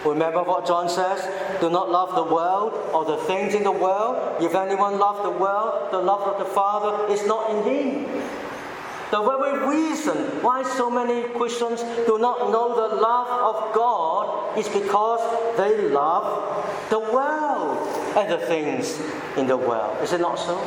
Remember 0.06 0.44
what 0.44 0.66
John 0.66 0.90
says? 0.90 1.24
Do 1.60 1.70
not 1.70 1.90
love 1.90 2.16
the 2.16 2.24
world 2.24 2.74
or 2.94 3.06
the 3.06 3.18
things 3.24 3.54
in 3.54 3.64
the 3.64 3.72
world. 3.72 4.42
If 4.42 4.56
anyone 4.56 4.98
loves 4.98 5.24
the 5.24 5.32
world, 5.32 5.92
the 5.92 6.00
love 6.00 6.22
of 6.22 6.40
the 6.40 6.46
Father 6.54 7.12
is 7.14 7.26
not 7.26 7.50
in 7.52 7.64
him. 7.64 8.24
The 9.12 9.22
very 9.24 9.68
reason 9.68 10.18
why 10.44 10.64
so 10.64 10.90
many 10.90 11.28
Christians 11.30 11.82
do 12.06 12.20
not 12.20 12.52
know 12.52 12.76
the 12.76 12.96
love 12.96 13.56
of 13.56 13.74
God 13.74 14.58
is 14.58 14.70
because 14.70 15.20
they 15.58 15.90
love 15.90 16.90
the 16.90 17.00
world 17.00 17.78
the 18.14 18.38
things 18.46 19.00
in 19.38 19.48
the 19.48 19.58
world. 19.58 20.02
Is 20.02 20.14
it 20.14 20.22
not 20.22 20.38
so? 20.38 20.60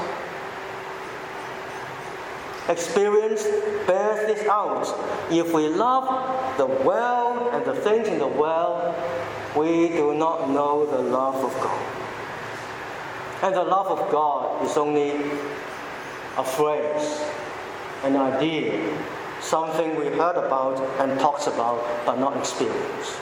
Experience 2.69 3.45
bears 3.87 4.27
this 4.27 4.47
out. 4.49 4.87
If 5.31 5.53
we 5.53 5.69
love 5.69 6.57
the 6.57 6.67
world 6.67 7.53
and 7.53 7.65
the 7.65 7.75
things 7.75 8.09
in 8.09 8.19
the 8.19 8.29
world, 8.29 8.95
we 9.57 9.89
do 9.89 10.15
not 10.15 10.49
know 10.49 10.87
the 10.87 10.99
love 10.99 11.45
of 11.45 11.53
God. 11.61 11.87
And 13.43 13.55
the 13.55 13.65
love 13.65 13.87
of 13.89 14.11
God 14.13 14.65
is 14.65 14.77
only 14.77 15.11
a 16.37 16.45
phrase 16.45 17.21
an 18.05 18.17
idea, 18.17 18.99
something 19.41 19.95
we 19.97 20.07
heard 20.07 20.37
about 20.37 20.79
and 21.01 21.19
talked 21.21 21.47
about 21.47 21.85
but 22.05 22.17
not 22.17 22.37
experienced. 22.37 23.17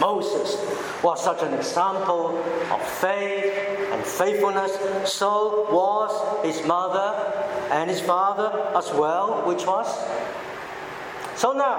Moses 0.00 0.56
was 1.02 1.22
such 1.22 1.42
an 1.42 1.54
example 1.54 2.38
of 2.70 2.82
faith 2.82 3.52
and 3.92 4.04
faithfulness, 4.04 4.72
so 5.10 5.66
was 5.70 6.44
his 6.44 6.66
mother 6.66 7.14
and 7.70 7.90
his 7.90 8.00
father 8.00 8.50
as 8.76 8.90
well, 8.92 9.46
which 9.46 9.66
was. 9.66 9.86
So 11.36 11.52
now, 11.52 11.78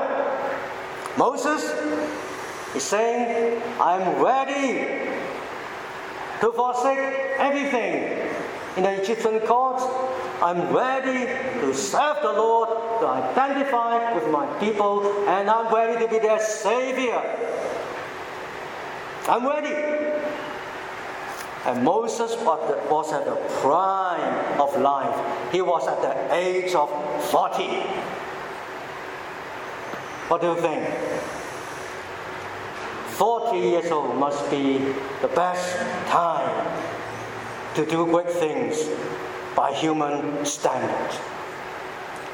Moses 1.17 1.63
is 2.75 2.83
saying, 2.83 3.61
I'm 3.79 4.21
ready 4.21 5.09
to 6.39 6.51
forsake 6.51 6.99
everything 7.37 8.29
in 8.77 8.83
the 8.83 9.01
Egyptian 9.01 9.39
court 9.41 9.81
I'm 10.43 10.75
ready 10.75 11.25
to 11.61 11.73
serve 11.73 12.17
the 12.21 12.33
Lord, 12.33 12.67
to 12.67 13.07
identify 13.07 14.13
with 14.13 14.29
my 14.29 14.45
people, 14.59 15.01
and 15.25 15.49
I'm 15.49 15.73
ready 15.73 16.05
to 16.05 16.11
be 16.11 16.19
their 16.19 16.41
Savior. 16.41 17.21
I'm 19.27 19.47
ready. 19.47 19.73
And 21.65 21.83
Moses 21.83 22.35
was 22.43 23.13
at 23.13 23.23
the 23.23 23.35
prime 23.61 24.59
of 24.59 24.77
life. 24.81 25.51
He 25.51 25.61
was 25.61 25.87
at 25.87 26.01
the 26.01 26.33
age 26.35 26.75
of 26.75 26.89
40. 27.31 27.63
What 30.27 30.41
do 30.41 30.47
you 30.47 30.59
think? 30.59 30.83
40 33.15 33.57
years 33.57 33.91
old 33.91 34.17
must 34.17 34.49
be 34.49 34.79
the 35.21 35.29
best 35.29 35.77
time 36.09 36.67
to 37.75 37.85
do 37.85 38.05
great 38.07 38.29
things 38.29 38.89
by 39.55 39.71
human 39.71 40.45
standards. 40.45 41.17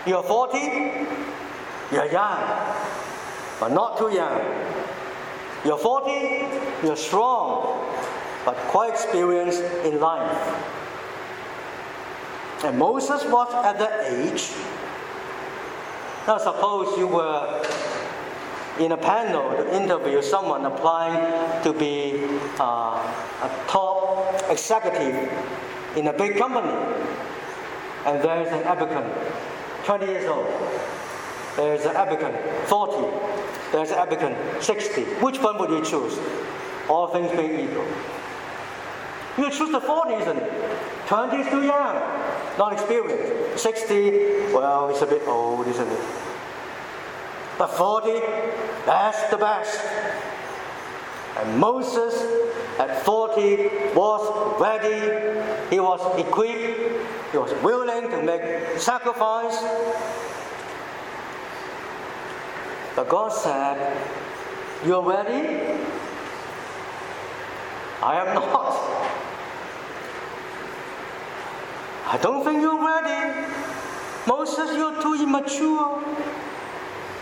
You're 0.07 0.23
40, 0.23 0.57
you're 1.91 2.11
young, 2.11 2.41
but 3.59 3.69
not 3.73 3.97
too 3.99 4.09
young. 4.11 4.78
You're 5.65 5.77
40, 5.77 6.11
you're 6.83 6.95
strong, 6.95 7.85
but 8.45 8.55
quite 8.71 8.91
experienced 8.91 9.61
in 9.83 9.99
life. 9.99 10.31
And 12.63 12.77
Moses 12.77 13.25
was 13.25 13.53
at 13.65 13.77
that 13.79 14.11
age. 14.11 14.51
Now, 16.27 16.37
suppose 16.37 16.97
you 16.97 17.07
were 17.07 17.65
in 18.79 18.93
a 18.93 18.97
panel 18.97 19.49
to 19.57 19.75
interview 19.75 20.21
someone 20.21 20.65
applying 20.65 21.63
to 21.63 21.73
be 21.73 22.23
uh, 22.59 22.95
a 23.43 23.65
top 23.67 24.49
executive 24.49 25.29
in 25.97 26.07
a 26.07 26.13
big 26.13 26.37
company, 26.37 26.71
and 28.05 28.21
there 28.23 28.41
is 28.41 28.47
an 28.53 28.63
applicant, 28.63 29.07
20 29.83 30.05
years 30.05 30.29
old. 30.29 30.47
There 31.59 31.73
is 31.73 31.83
an 31.83 31.93
applicant, 31.93 32.37
40. 32.69 32.93
There 33.73 33.83
is 33.83 33.91
an 33.91 33.97
applicant, 33.97 34.63
60. 34.63 35.03
Which 35.19 35.39
one 35.39 35.57
would 35.57 35.69
you 35.69 35.83
choose? 35.83 36.17
All 36.87 37.07
things 37.07 37.29
being 37.31 37.67
equal. 37.69 37.85
You 39.37 39.51
choose 39.51 39.69
the 39.69 39.81
40, 39.81 40.13
isn't 40.13 40.37
it? 40.37 40.53
20 41.07 41.35
is 41.35 41.47
too 41.49 41.63
young, 41.63 41.95
not 42.57 42.71
experienced. 42.71 43.61
60, 43.61 44.53
well, 44.53 44.87
it's 44.89 45.01
a 45.01 45.05
bit 45.05 45.21
old, 45.27 45.67
isn't 45.67 45.85
it? 45.85 46.01
But 47.57 47.67
40, 47.67 48.21
that's 48.85 49.29
the 49.29 49.35
best. 49.35 49.85
And 51.39 51.59
Moses 51.59 52.15
at 52.79 53.03
40 53.03 53.93
was 53.95 54.61
ready, 54.61 55.41
he 55.69 55.81
was 55.81 55.99
equipped, 56.17 56.79
he 57.33 57.37
was 57.37 57.51
willing 57.61 58.09
to 58.11 58.23
make 58.23 58.79
sacrifice. 58.79 59.61
But 62.99 63.07
God 63.07 63.31
said, 63.31 63.95
You're 64.85 65.01
ready? 65.01 65.79
I 68.03 68.19
am 68.19 68.35
not. 68.35 68.75
I 72.07 72.19
don't 72.21 72.43
think 72.43 72.61
you're 72.61 72.85
ready. 72.85 73.47
Moses, 74.27 74.75
you're 74.75 75.01
too 75.01 75.13
immature. 75.13 76.03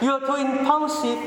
You're 0.02 0.20
too 0.20 0.34
impulsive. 0.34 1.22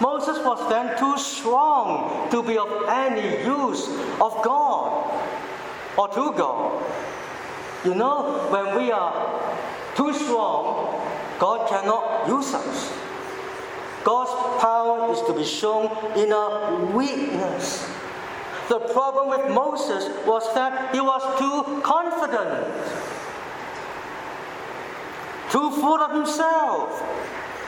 Moses 0.00 0.44
was 0.44 0.68
then 0.68 0.98
too 0.98 1.16
strong 1.16 2.28
to 2.32 2.42
be 2.42 2.58
of 2.58 2.88
any 2.88 3.44
use 3.44 3.90
of 4.20 4.42
God 4.42 4.90
or 5.96 6.08
to 6.08 6.32
God. 6.36 6.82
You 7.84 7.94
know, 7.94 8.48
when 8.50 8.76
we 8.76 8.90
are 8.90 9.14
too 9.94 10.12
strong, 10.14 11.00
God 11.38 11.68
cannot 11.68 12.26
use 12.26 12.52
us. 12.52 13.03
God's 14.04 14.62
power 14.62 15.12
is 15.12 15.20
to 15.22 15.32
be 15.32 15.44
shown 15.44 15.86
in 16.16 16.32
our 16.32 16.84
weakness. 16.94 17.90
The 18.68 18.78
problem 18.78 19.28
with 19.28 19.50
Moses 19.50 20.08
was 20.26 20.44
that 20.54 20.94
he 20.94 21.00
was 21.00 21.22
too 21.38 21.80
confident, 21.82 22.66
too 25.50 25.70
full 25.70 26.00
of 26.00 26.12
himself. 26.12 27.02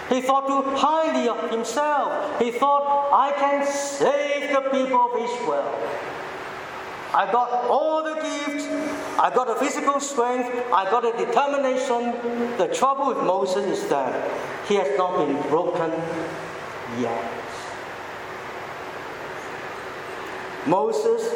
He 0.08 0.20
thought 0.20 0.46
too 0.46 0.62
highly 0.76 1.28
of 1.28 1.50
himself. 1.50 2.40
He 2.40 2.52
thought, 2.52 3.10
I 3.12 3.32
can 3.32 3.66
save 3.66 4.54
the 4.54 4.60
people 4.70 5.10
of 5.10 5.18
Israel. 5.18 6.15
I 7.14 7.30
got 7.30 7.68
all 7.70 8.02
the 8.02 8.14
gifts. 8.14 8.66
I 9.18 9.30
got 9.34 9.46
the 9.46 9.54
physical 9.54 10.00
strength. 10.00 10.48
I 10.72 10.84
got 10.90 11.02
the 11.02 11.24
determination. 11.24 12.56
The 12.58 12.68
trouble 12.74 13.08
with 13.08 13.18
Moses 13.24 13.78
is 13.78 13.88
that 13.88 14.30
he 14.68 14.74
has 14.74 14.96
not 14.98 15.18
been 15.18 15.40
broken 15.48 15.90
yet. 17.00 17.32
Moses 20.66 21.32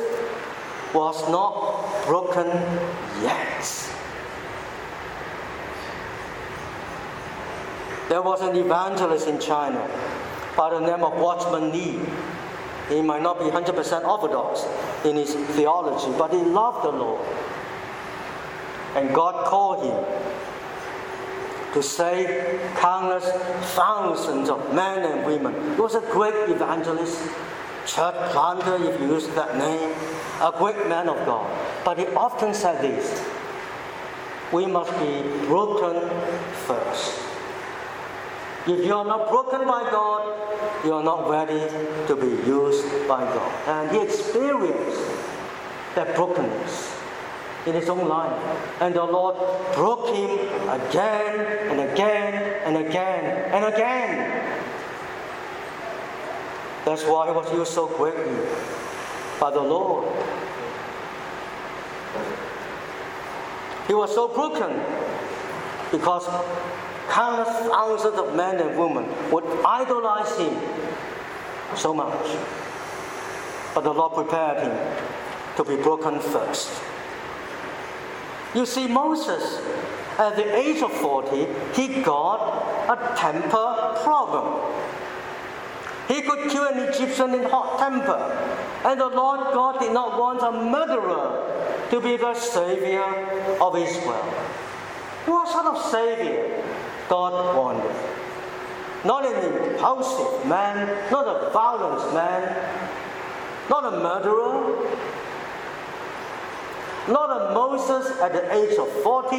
was 0.93 1.29
not 1.31 2.05
broken 2.07 2.49
yet. 3.23 3.91
There 8.09 8.23
was 8.23 8.41
an 8.43 8.57
evangelist 8.57 9.29
in 9.29 9.39
China 9.39 9.89
by 10.57 10.71
the 10.71 10.81
name 10.81 11.05
of 11.05 11.15
Watchman 11.15 11.71
Nee. 11.71 12.01
He 12.91 13.01
might 13.01 13.23
not 13.23 13.39
be 13.39 13.45
100% 13.45 14.05
orthodox 14.05 14.67
in 15.05 15.15
his 15.15 15.35
theology, 15.55 16.13
but 16.19 16.33
he 16.33 16.39
loved 16.39 16.85
the 16.85 16.91
Lord. 16.91 17.25
And 18.97 19.15
God 19.15 19.47
called 19.47 19.85
him 19.85 20.05
to 21.73 21.83
save 21.83 22.61
countless 22.75 23.31
thousands 23.77 24.51
of 24.51 24.75
men 24.75 25.05
and 25.05 25.25
women. 25.25 25.55
He 25.77 25.81
was 25.81 25.95
a 25.95 26.01
great 26.01 26.35
evangelist, 26.51 27.23
church 27.87 28.17
planter, 28.33 28.75
if 28.85 29.01
you 29.01 29.07
use 29.07 29.29
that 29.29 29.57
name, 29.57 29.95
a 30.41 30.53
great 30.59 30.89
man 30.89 31.09
of 31.09 31.25
God. 31.25 31.49
But 31.85 31.97
he 31.97 32.07
often 32.09 32.53
said 32.53 32.83
this 32.83 33.25
we 34.53 34.67
must 34.67 34.91
be 34.99 35.23
broken 35.47 36.11
first. 36.67 37.30
If 38.67 38.85
you 38.85 38.95
are 38.95 39.05
not 39.05 39.31
broken 39.31 39.67
by 39.67 39.91
God, 39.91 40.85
you 40.85 40.93
are 40.93 41.03
not 41.03 41.29
ready 41.31 41.61
to 42.07 42.17
be 42.17 42.29
used 42.47 43.09
by 43.09 43.21
God. 43.21 43.69
And 43.69 43.91
he 43.91 44.03
experienced 44.03 45.01
that 45.95 46.15
brokenness 46.15 46.95
in 47.67 47.75
his 47.75 47.89
own 47.89 48.07
life. 48.09 48.33
And 48.81 48.95
the 48.95 49.05
Lord 49.05 49.37
broke 49.75 50.09
him 50.15 50.31
again 50.69 51.71
and 51.71 51.81
again 51.81 52.35
and 52.65 52.77
again 52.77 53.25
and 53.53 53.65
again. 53.65 54.61
That's 56.85 57.05
why 57.05 57.29
he 57.29 57.33
was 57.33 57.53
used 57.53 57.73
so 57.73 57.87
greatly 57.87 58.47
by 59.39 59.51
the 59.51 59.61
Lord. 59.61 60.07
He 63.87 63.95
was 63.95 64.15
so 64.15 64.29
broken 64.29 64.81
because 65.91 66.29
countless 67.11 67.69
thousands 67.69 68.19
of 68.19 68.35
men 68.35 68.61
and 68.61 68.79
women 68.79 69.07
would 69.31 69.45
idolize 69.65 70.39
him 70.39 70.57
so 71.77 71.93
much. 71.93 72.27
But 73.75 73.83
the 73.83 73.93
Lord 73.93 74.15
prepared 74.15 74.63
him 74.63 74.77
to 75.57 75.65
be 75.65 75.77
broken 75.83 76.21
first. 76.21 76.81
You 78.55 78.67
see, 78.67 78.89
Moses, 78.89 79.61
at 80.19 80.37
the 80.37 80.57
age 80.57 80.83
of 80.83 80.93
40, 80.93 81.47
he 81.75 82.03
got 82.03 82.89
a 82.89 83.17
temper 83.17 84.01
problem. 84.03 84.61
He 86.09 86.23
could 86.23 86.51
kill 86.51 86.65
an 86.65 86.79
Egyptian 86.89 87.35
in 87.35 87.45
hot 87.45 87.79
temper. 87.79 88.19
And 88.85 89.01
the 89.01 89.07
Lord 89.07 89.41
God 89.53 89.79
did 89.79 89.93
not 89.93 90.19
want 90.19 90.43
a 90.43 90.51
murderer 90.51 91.87
to 91.91 92.01
be 92.01 92.17
the 92.17 92.35
savior 92.35 93.05
of 93.61 93.77
Israel. 93.77 94.25
What 95.27 95.49
sort 95.49 95.67
of 95.67 95.91
savior 95.91 96.65
God 97.11 97.57
wanted? 97.57 97.95
Not 99.05 99.27
an 99.27 99.73
impulsive 99.73 100.47
man, 100.47 101.11
not 101.11 101.27
a 101.27 101.51
violent 101.51 102.15
man, 102.15 102.57
not 103.69 103.93
a 103.93 103.99
murderer, 103.99 104.77
not 107.09 107.31
a 107.31 107.53
Moses 107.53 108.17
at 108.21 108.33
the 108.33 108.55
age 108.55 108.79
of 108.79 108.89
40, 109.03 109.37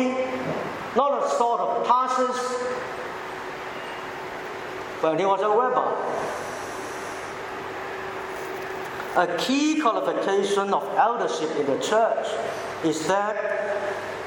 not 0.98 1.24
a 1.24 1.30
Saul 1.38 1.60
of 1.60 1.88
Tarsus 1.88 2.38
when 5.00 5.18
he 5.18 5.26
was 5.26 5.40
a 5.40 5.48
rebel. 5.48 5.98
A 9.16 9.38
key 9.38 9.80
qualification 9.80 10.74
of 10.74 10.84
eldership 10.98 11.56
in 11.58 11.68
the 11.68 11.80
church 11.80 12.28
is 12.84 13.08
that 13.08 13.71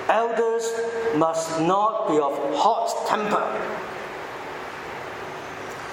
elders 0.08 0.70
must 1.16 1.60
not 1.60 2.08
be 2.08 2.18
of 2.18 2.32
hot 2.56 3.06
temper. 3.08 3.44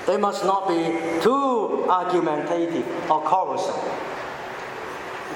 They 0.08 0.18
must 0.18 0.44
not 0.44 0.68
be 0.68 1.22
too 1.22 1.86
argumentative 1.90 2.86
or 3.10 3.22
quarrelsome. 3.22 3.80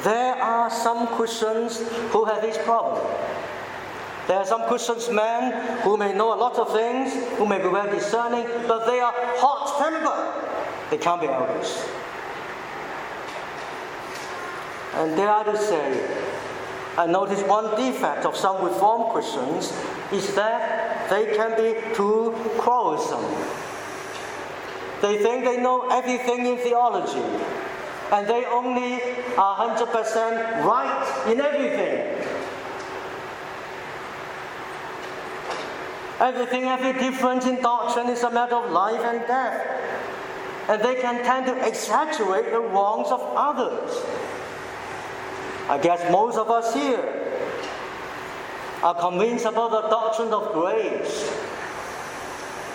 There 0.03 0.35
are 0.35 0.69
some 0.69 1.07
Christians 1.07 1.79
who 2.11 2.25
have 2.25 2.41
this 2.41 2.57
problem. 2.59 3.01
There 4.27 4.37
are 4.37 4.45
some 4.45 4.63
Christians 4.63 5.09
men 5.09 5.81
who 5.81 5.97
may 5.97 6.13
know 6.13 6.33
a 6.33 6.35
lot 6.35 6.57
of 6.57 6.73
things, 6.73 7.13
who 7.37 7.45
may 7.45 7.57
be 7.57 7.69
very 7.69 7.91
discerning, 7.91 8.47
but 8.67 8.85
they 8.85 8.99
are 8.99 9.13
hot 9.37 9.77
tempered. 9.77 10.89
They 10.89 10.97
can't 10.97 11.21
be 11.21 11.27
elders. 11.27 11.85
And 14.95 15.15
dare 15.15 15.29
I 15.29 15.43
to 15.43 15.57
say, 15.57 16.25
I 16.97 17.05
notice 17.07 17.41
one 17.43 17.75
defect 17.75 18.25
of 18.25 18.37
some 18.37 18.63
Reformed 18.63 19.11
Christians 19.11 19.73
is 20.13 20.33
that 20.35 21.09
they 21.09 21.35
can 21.35 21.51
be 21.57 21.79
too 21.93 22.31
quarrelsome. 22.57 23.25
They 25.01 25.17
think 25.21 25.43
they 25.43 25.57
know 25.57 25.89
everything 25.89 26.45
in 26.45 26.57
theology 26.57 27.23
and 28.11 28.27
they 28.27 28.45
only 28.45 29.01
are 29.37 29.75
100% 29.75 30.63
right 30.63 31.27
in 31.27 31.41
everything. 31.41 32.15
Everything, 36.19 36.63
every 36.63 36.93
difference 36.93 37.45
in 37.45 37.61
doctrine 37.61 38.07
is 38.07 38.23
a 38.23 38.31
matter 38.31 38.55
of 38.55 38.71
life 38.71 39.01
and 39.01 39.19
death. 39.27 39.67
And 40.69 40.81
they 40.81 40.95
can 40.95 41.23
tend 41.25 41.45
to 41.47 41.67
exaggerate 41.67 42.51
the 42.51 42.61
wrongs 42.61 43.09
of 43.11 43.19
others. 43.35 43.91
I 45.67 45.79
guess 45.79 46.11
most 46.11 46.37
of 46.37 46.49
us 46.49 46.73
here 46.73 47.03
are 48.83 48.93
convinced 48.93 49.45
about 49.45 49.71
the 49.71 49.89
doctrine 49.89 50.31
of 50.31 50.53
grace. 50.53 51.31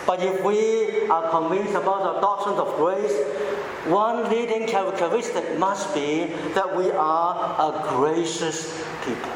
But 0.06 0.20
if 0.22 0.42
we 0.42 1.06
are 1.08 1.30
convinced 1.30 1.74
about 1.74 2.14
the 2.14 2.20
doctrine 2.20 2.56
of 2.56 2.74
grace, 2.76 3.14
one 3.86 4.28
leading 4.28 4.66
characteristic 4.66 5.56
must 5.56 5.94
be 5.94 6.34
that 6.54 6.76
we 6.76 6.90
are 6.90 7.34
a 7.58 7.88
gracious 7.94 8.84
people. 9.04 9.30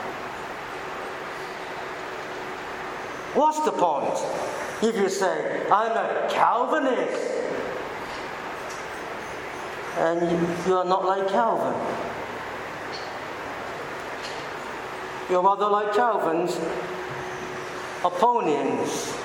What's 3.34 3.60
the 3.64 3.72
point 3.72 4.18
if 4.82 4.96
you 4.96 5.08
say, 5.08 5.66
I'm 5.70 5.92
a 5.92 6.28
Calvinist? 6.28 7.30
And 9.96 10.66
you 10.66 10.76
are 10.76 10.84
not 10.84 11.04
like 11.04 11.28
Calvin. 11.28 12.13
You're 15.30 15.42
rather 15.42 15.68
like 15.68 15.94
Calvin's 15.94 16.56
opponents. 18.04 19.16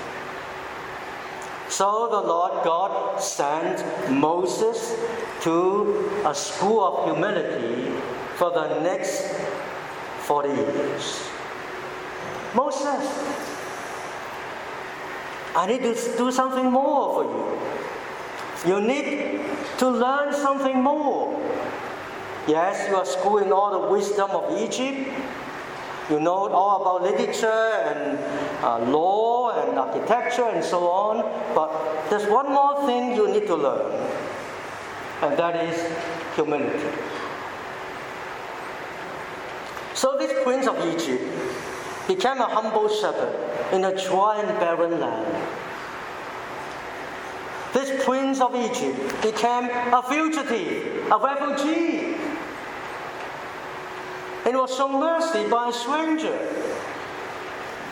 So 1.68 2.08
the 2.10 2.22
Lord 2.22 2.64
God 2.64 3.22
sent 3.22 4.12
Moses 4.12 4.96
to 5.42 6.22
a 6.26 6.34
school 6.34 6.84
of 6.84 7.06
humility 7.06 7.92
for 8.36 8.52
the 8.52 8.80
next 8.82 9.28
40 10.22 10.50
years. 10.50 11.30
Moses, 12.56 13.04
I 15.56 15.68
need 15.68 15.84
to 15.84 15.94
do 16.18 16.32
something 16.32 16.72
more 16.72 17.24
for 17.24 17.24
you. 17.30 18.74
You 18.74 18.82
need 18.82 19.42
to 19.78 19.90
learn 19.90 20.34
something 20.34 20.82
more. 20.82 21.40
Yes, 22.48 22.90
you 22.90 22.96
are 22.96 23.06
schooling 23.06 23.52
all 23.52 23.72
the 23.80 23.88
wisdom 23.92 24.32
of 24.32 24.58
Egypt, 24.60 25.12
you 26.10 26.19
know 26.19 26.50
all 26.50 26.82
about 26.82 27.04
literature 27.04 27.48
and 27.48 28.17
uh, 28.63 28.80
law 28.89 29.52
and 29.62 29.78
architecture 29.78 30.45
and 30.45 30.63
so 30.63 30.88
on, 30.88 31.22
but 31.54 32.10
there's 32.10 32.28
one 32.28 32.52
more 32.52 32.86
thing 32.86 33.15
you 33.15 33.32
need 33.32 33.45
to 33.48 33.56
learn, 33.56 33.91
and 35.22 35.38
that 35.38 35.56
is 35.63 35.78
humility. 36.36 36.89
So 39.93 40.17
this 40.17 40.43
prince 40.43 40.67
of 40.67 40.80
Egypt 40.86 41.24
became 42.08 42.39
a 42.39 42.45
humble 42.48 42.89
shepherd 42.89 43.36
in 43.74 43.84
a 43.86 43.95
dry 43.95 44.41
and 44.41 44.60
barren 44.60 45.00
land. 45.00 45.48
This 47.74 48.04
prince 48.04 48.41
of 48.41 48.56
Egypt 48.56 49.22
became 49.22 49.69
a 49.93 50.02
fugitive, 50.02 51.12
a 51.12 51.17
refugee 51.19 52.09
and 54.50 54.58
was 54.58 54.76
shown 54.76 55.00
mercy 55.00 55.48
by 55.48 55.70
a 55.70 55.74
stranger. 55.74 56.34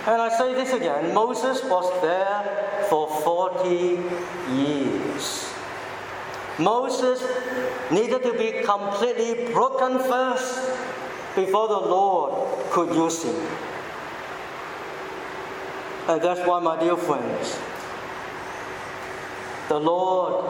And 0.08 0.20
I 0.20 0.30
say 0.36 0.54
this 0.56 0.74
again 0.74 1.14
Moses 1.14 1.64
was 1.66 1.86
there 2.02 2.86
for 2.90 3.08
40 3.22 3.70
years. 4.56 5.54
Moses 6.58 7.22
needed 7.92 8.24
to 8.24 8.34
be 8.34 8.64
completely 8.66 9.54
broken 9.54 10.00
first 10.00 10.72
before 11.36 11.68
the 11.68 11.78
Lord 11.78 12.34
could 12.72 12.96
use 12.96 13.24
him. 13.24 13.36
And 16.08 16.20
that's 16.20 16.40
why, 16.48 16.60
my 16.60 16.80
dear 16.80 16.98
friends, 16.98 17.60
the 19.68 19.80
Lord 19.80 20.44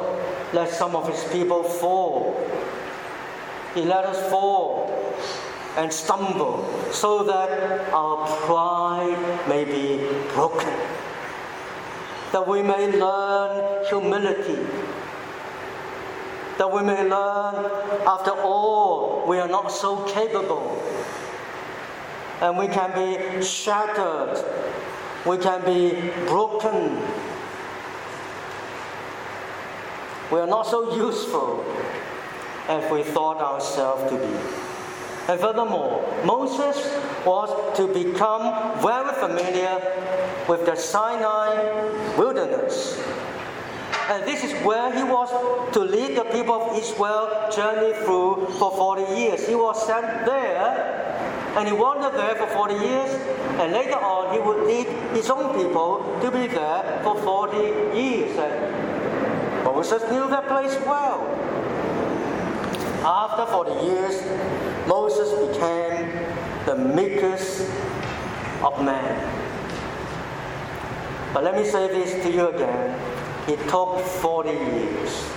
let 0.54 0.70
some 0.70 0.96
of 0.96 1.10
his 1.10 1.22
people 1.34 1.64
fall. 1.64 2.40
He 3.74 3.82
let 3.82 4.06
us 4.06 4.30
fall 4.30 4.88
and 5.78 5.94
stumble 5.94 6.68
so 6.92 7.24
that 7.24 7.94
our 7.94 8.28
pride 8.46 9.48
may 9.48 9.64
be 9.64 9.98
broken. 10.34 10.74
that 12.32 12.46
we 12.46 12.62
may 12.62 12.92
learn 12.92 13.86
humility, 13.86 14.68
that 16.58 16.72
we 16.72 16.82
may 16.84 17.04
learn, 17.04 17.56
after 18.06 18.32
all, 18.32 19.26
we 19.28 19.38
are 19.40 19.48
not 19.48 19.72
so 19.72 20.04
capable, 20.04 20.82
and 22.42 22.58
we 22.58 22.68
can 22.68 22.92
be 22.94 23.42
shattered, 23.44 24.44
we 25.26 25.38
can 25.38 25.64
be 25.64 26.12
broken, 26.26 27.02
we 30.32 30.40
are 30.40 30.48
not 30.48 30.68
so 30.68 30.96
useful 30.96 31.64
as 32.68 32.92
we 32.92 33.04
thought 33.04 33.38
ourselves 33.38 34.12
to 34.12 34.18
be. 34.18 34.67
And 35.28 35.40
furthermore, 35.40 36.04
Moses 36.24 36.78
was 37.26 37.50
to 37.78 37.88
become 37.88 38.44
very 38.82 39.14
familiar 39.16 39.76
with 40.48 40.66
the 40.66 40.76
Sinai 40.76 42.16
wilderness. 42.18 42.98
And 44.10 44.24
this 44.24 44.44
is 44.44 44.54
where 44.64 44.90
he 44.96 45.04
was 45.04 45.30
to 45.74 45.82
lead 45.82 46.16
the 46.16 46.24
people 46.24 46.56
of 46.56 46.78
Israel 46.78 47.50
journey 47.54 47.94
through 48.06 48.48
for 48.58 48.72
40 48.72 49.02
years. 49.20 49.46
He 49.46 49.56
was 49.56 49.86
sent 49.86 50.06
there 50.26 50.98
and 51.58 51.68
he 51.68 51.74
wandered 51.74 52.14
there 52.14 52.36
for 52.36 52.48
40 52.48 52.76
years, 52.76 53.10
and 53.60 53.74
later 53.74 53.96
on 53.96 54.32
he 54.32 54.40
would 54.40 54.68
lead 54.68 54.86
his 55.16 55.28
own 55.30 55.58
people 55.58 56.20
to 56.22 56.30
be 56.30 56.46
there 56.46 57.02
for 57.04 57.18
40 57.20 57.58
years. 57.98 58.38
And 58.38 59.66
Moses 59.66 60.04
knew 60.12 60.30
that 60.30 60.48
place 60.48 60.78
well. 60.86 61.26
After 63.04 63.46
40 63.48 63.86
years, 63.86 64.22
the 66.68 66.76
meekest 66.76 67.62
of 68.62 68.84
men. 68.84 69.34
But 71.34 71.46
let 71.46 71.56
me 71.56 71.64
say 71.64 71.88
this 71.88 72.22
to 72.26 72.30
you 72.30 72.50
again. 72.50 73.00
It 73.48 73.58
took 73.70 74.02
40 74.02 74.50
years. 74.50 75.32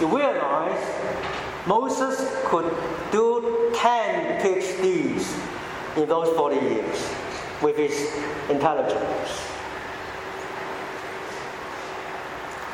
You 0.00 0.06
realize 0.16 0.82
Moses 1.66 2.26
could 2.46 2.74
do 3.12 3.70
10 3.74 4.40
PhDs 4.40 5.38
in 5.98 6.08
those 6.08 6.34
40 6.34 6.56
years 6.56 7.10
with 7.60 7.76
his 7.76 8.14
intelligence. 8.48 9.42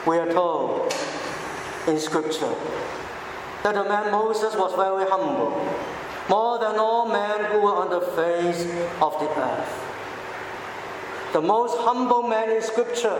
We 0.06 0.18
are 0.18 0.32
told 0.32 0.94
in 1.88 1.98
Scripture 1.98 2.54
that 3.64 3.74
the 3.74 3.84
man 3.84 4.12
Moses 4.12 4.54
was 4.54 4.72
very 4.74 5.04
humble, 5.10 5.50
more 6.28 6.58
than 6.58 6.76
all 6.76 7.08
men 7.08 7.44
who 7.46 7.60
were 7.62 7.74
on 7.74 7.90
the 7.90 8.00
face 8.00 8.62
of 9.00 9.12
the 9.18 9.28
earth. 9.40 9.84
The 11.32 11.40
most 11.40 11.76
humble 11.78 12.22
man 12.22 12.50
in 12.50 12.62
Scripture. 12.62 13.18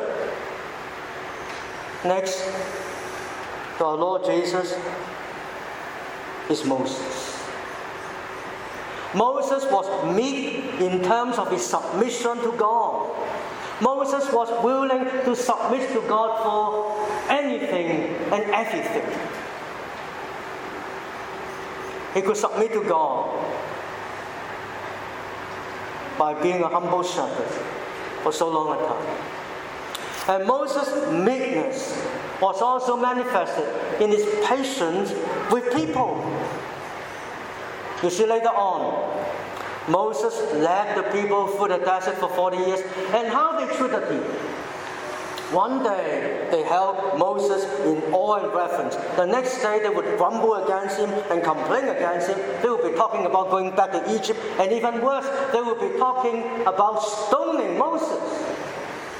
Next 2.05 2.43
to 3.79 3.85
our 3.85 3.97
Lord 3.97 4.25
Jesus 4.25 4.75
is 6.49 6.65
Moses. 6.65 7.39
Moses 9.15 9.65
was 9.71 9.87
meek 10.15 10.81
in 10.81 11.03
terms 11.03 11.39
of 11.39 11.51
his 11.51 11.65
submission 11.65 12.37
to 12.39 12.53
God. 12.57 13.11
Moses 13.81 14.31
was 14.33 14.49
willing 14.63 15.05
to 15.05 15.37
submit 15.37 15.91
to 15.93 16.01
God 16.09 16.43
for 16.43 17.31
anything 17.31 18.15
and 18.33 18.45
everything. 18.51 19.38
He 22.19 22.23
could 22.23 22.37
submit 22.37 22.73
to 22.73 22.83
God 22.83 23.31
by 26.19 26.35
being 26.43 26.65
a 26.65 26.67
humble 26.67 27.05
shepherd 27.05 27.47
for 28.25 28.33
so 28.33 28.49
long 28.49 28.77
a 28.77 28.85
time. 28.85 30.41
And 30.41 30.45
Moses' 30.49 31.13
meekness 31.13 31.97
was 32.41 32.61
also 32.61 32.97
manifested 32.97 34.03
in 34.03 34.11
his 34.11 34.27
patience 34.45 35.13
with 35.53 35.73
people. 35.73 36.19
You 38.03 38.11
see 38.11 38.27
later 38.27 38.49
on, 38.49 38.83
Moses 39.89 40.35
led 40.55 40.97
the 40.97 41.05
people 41.13 41.47
through 41.47 41.69
the 41.69 41.79
desert 41.79 42.17
for 42.17 42.29
40 42.31 42.57
years, 42.57 42.81
and 43.15 43.29
how 43.29 43.61
they 43.61 43.73
treated 43.77 44.11
him. 44.11 44.25
One 45.53 45.83
day 45.83 46.47
they 46.51 46.63
held 46.63 47.19
Moses 47.19 47.65
in 47.81 48.13
awe 48.13 48.35
and 48.35 48.53
reverence. 48.53 48.97
The 49.17 49.25
next 49.25 49.63
day 49.63 49.81
they 49.83 49.89
would 49.89 50.19
grumble 50.19 50.57
against 50.57 50.99
him 50.99 51.09
and 51.31 51.43
complain 51.43 51.89
against 51.89 52.29
him. 52.29 52.39
They 52.61 52.69
would 52.69 52.83
be 52.83 52.95
talking 52.97 53.25
about 53.25 53.49
going 53.51 53.75
back 53.75 53.93
to 53.93 54.15
Egypt, 54.15 54.39
and 54.59 54.71
even 54.71 55.01
worse, 55.01 55.27
they 55.53 55.63
would 55.63 55.81
be 55.81 55.99
talking 55.99 56.45
about 56.67 57.01
stoning 57.01 57.79
Moses. 57.79 58.21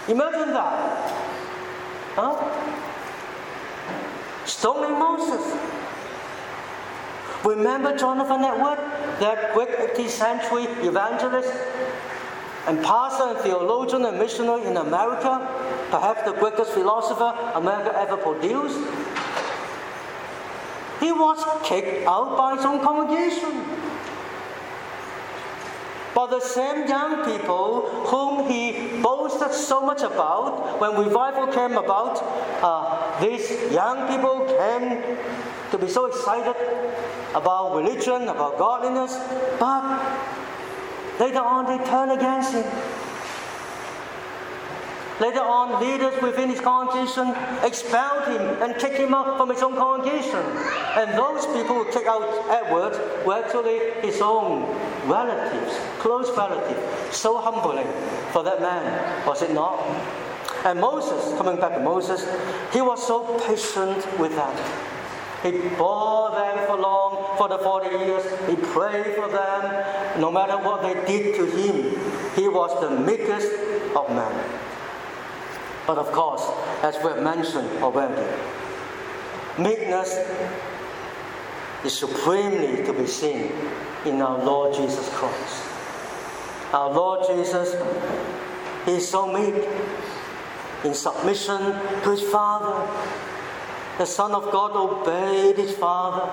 Imagine 0.09 0.53
that. 0.53 1.13
Huh? 2.15 2.37
Stoning 4.45 4.99
Moses. 4.99 5.57
Remember 7.43 7.97
Jonathan 7.97 8.45
Edward, 8.45 8.79
that 9.21 9.55
great 9.55 9.71
18th 9.71 10.11
century 10.11 10.65
evangelist 10.85 11.55
and 12.69 12.85
pastor 12.85 13.25
and 13.31 13.39
theologian 13.39 14.05
and 14.05 14.19
missionary 14.19 14.67
in 14.67 14.77
America, 14.77 15.41
perhaps 15.91 16.23
the 16.25 16.33
greatest 16.33 16.73
philosopher 16.73 17.33
America 17.55 17.99
ever 17.99 18.19
produced? 18.19 18.79
He 21.01 21.11
was 21.13 21.43
kicked 21.65 22.07
out 22.07 22.37
by 22.37 22.57
his 22.57 22.65
own 22.67 22.81
congregation. 22.81 23.65
But 26.15 26.27
the 26.27 26.41
same 26.41 26.87
young 26.89 27.25
people 27.25 27.89
whom 28.07 28.51
he 28.51 29.01
boasted 29.01 29.53
so 29.53 29.81
much 29.81 30.03
about, 30.03 30.79
when 30.81 30.97
revival 30.97 31.47
came 31.47 31.79
about, 31.79 32.21
uh, 32.61 33.21
these 33.21 33.49
young 33.73 34.09
people 34.09 34.45
came 34.45 35.17
to 35.71 35.79
be 35.79 35.89
so 35.89 36.07
excited 36.07 36.57
about 37.35 37.77
religion, 37.77 38.29
about 38.29 38.59
godliness, 38.59 39.17
but 39.61 40.28
later 41.19 41.41
on 41.41 41.67
they 41.67 41.85
turn 41.85 42.11
against 42.11 42.55
him. 42.55 42.65
Later 45.21 45.41
on, 45.41 45.83
leaders 45.83 46.21
within 46.23 46.49
his 46.49 46.61
congregation 46.61 47.35
expelled 47.65 48.29
him 48.29 48.63
and 48.63 48.79
kicked 48.79 48.99
him 48.99 49.13
out 49.13 49.37
from 49.37 49.49
his 49.49 49.63
own 49.63 49.75
congregation. 49.75 50.39
And 50.95 51.11
those 51.19 51.45
people 51.47 51.83
who 51.83 51.91
kicked 51.91 52.07
out 52.07 52.23
Edward 52.49 52.95
were 53.27 53.43
actually 53.45 54.01
his 54.01 54.21
own 54.21 54.63
relatives, 55.09 55.75
close 55.99 56.31
relatives. 56.37 57.17
So 57.17 57.37
humbling 57.39 57.89
for 58.31 58.45
that 58.45 58.61
man, 58.61 59.27
was 59.27 59.43
it 59.43 59.53
not? 59.53 59.81
And 60.65 60.81
Moses, 60.81 61.37
coming 61.37 61.57
back 61.57 61.75
to 61.75 61.81
Moses, 61.81 62.25
he 62.73 62.81
was 62.81 63.05
so 63.05 63.41
patient 63.45 64.07
with 64.21 64.37
them. 64.37 64.55
He 65.43 65.53
bore 65.77 66.31
them 66.31 66.67
for 66.67 66.77
long, 66.77 67.37
for 67.39 67.49
the 67.49 67.59
40 67.59 67.89
years. 67.89 68.25
He 68.49 68.57
prayed 68.57 69.15
for 69.15 69.29
them. 69.29 70.21
No 70.21 70.31
matter 70.31 70.57
what 70.57 70.83
they 70.83 70.95
did 71.07 71.37
to 71.37 71.47
him, 71.47 71.97
he 72.35 72.49
was 72.49 72.71
the 72.81 72.91
meekest 73.01 73.53
of 73.95 74.09
men. 74.11 74.45
But 75.87 75.99
of 75.99 76.11
course, 76.13 76.43
as 76.83 76.97
we 76.97 77.11
have 77.11 77.23
mentioned 77.23 77.83
already, 77.83 78.27
meekness 79.59 80.19
is 81.85 81.97
supremely 81.97 82.85
to 82.85 82.93
be 82.93 83.07
seen 83.07 83.53
in 84.05 84.21
our 84.21 84.45
Lord 84.45 84.75
Jesus 84.75 85.09
Christ. 85.15 85.63
Our 86.73 86.91
Lord 86.91 87.27
Jesus 87.27 87.75
is 88.87 89.09
so 89.09 89.33
meek 89.33 89.65
in 90.85 90.95
submission 90.95 91.59
to 92.03 92.11
his 92.11 92.23
Father. 92.23 92.87
The 93.99 94.07
Son 94.07 94.33
of 94.33 94.51
God 94.53 94.77
obeyed 94.77 95.57
his 95.57 95.77
Father 95.77 96.31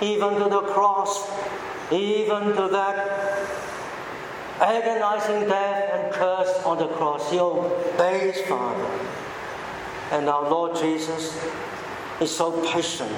even 0.00 0.34
to 0.34 0.48
the 0.48 0.62
cross, 0.62 1.30
even 1.92 2.54
to 2.56 2.68
that 2.72 3.46
agonizing 4.60 5.48
death 5.48 5.90
and 5.92 6.12
curse 6.12 6.64
on 6.64 6.78
the 6.78 6.88
cross. 6.88 7.30
He 7.30 7.38
obeyed 7.38 8.34
his 8.34 8.46
Father. 8.46 8.86
And 10.10 10.28
our 10.28 10.48
Lord 10.48 10.76
Jesus 10.76 11.38
is 12.20 12.34
so 12.34 12.62
patient 12.72 13.12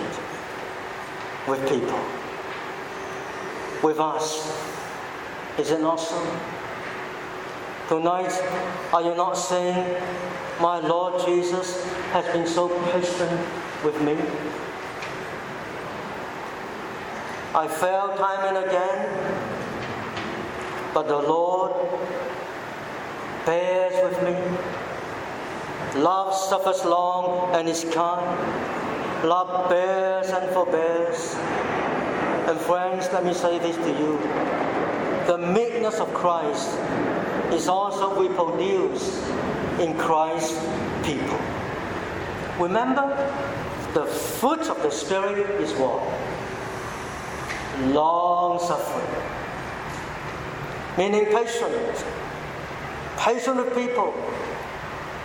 with 1.47 1.61
people, 1.69 2.01
with 3.83 4.01
us. 4.01 4.59
Is 5.59 5.71
it 5.71 5.81
not 5.81 5.97
so? 5.97 6.21
Tonight, 7.89 8.33
are 8.93 9.03
you 9.03 9.15
not 9.15 9.35
saying, 9.35 10.03
My 10.61 10.79
Lord 10.79 11.25
Jesus 11.25 11.85
has 12.13 12.25
been 12.35 12.47
so 12.47 12.69
patient 12.91 13.41
with 13.85 14.01
me? 14.03 14.17
I 17.55 17.67
fail 17.67 18.15
time 18.17 18.55
and 18.55 18.67
again. 18.67 19.59
But 20.95 21.09
the 21.09 21.17
Lord 21.19 21.73
bears 23.47 23.95
with 24.03 24.23
me. 24.23 26.01
Love 26.01 26.35
suffers 26.35 26.85
long 26.85 27.55
and 27.55 27.69
is 27.69 27.85
kind. 27.93 29.27
Love 29.27 29.69
bears 29.69 30.29
and 30.29 30.51
forbears. 30.53 31.35
And 32.49 32.59
friends, 32.61 33.09
let 33.13 33.25
me 33.25 33.35
say 33.35 33.59
this 33.59 33.77
to 33.77 33.89
you. 33.89 34.19
The 35.27 35.39
meekness 35.39 36.01
of 36.01 36.13
Christ 36.15 36.69
is 37.53 37.69
also 37.69 38.21
reproduced 38.21 39.23
in 39.81 39.97
Christ's 39.99 40.59
people. 41.05 41.39
Remember, 42.59 43.05
the 43.95 44.07
fruit 44.07 44.69
of 44.69 44.83
the 44.83 44.91
Spirit 44.91 45.49
is 45.61 45.73
what? 45.75 46.03
Long 47.93 48.59
suffering. 48.59 49.23
Meaning 50.97 51.27
patience. 51.27 52.05
Patient 53.17 53.57
with 53.57 53.75
people. 53.75 54.15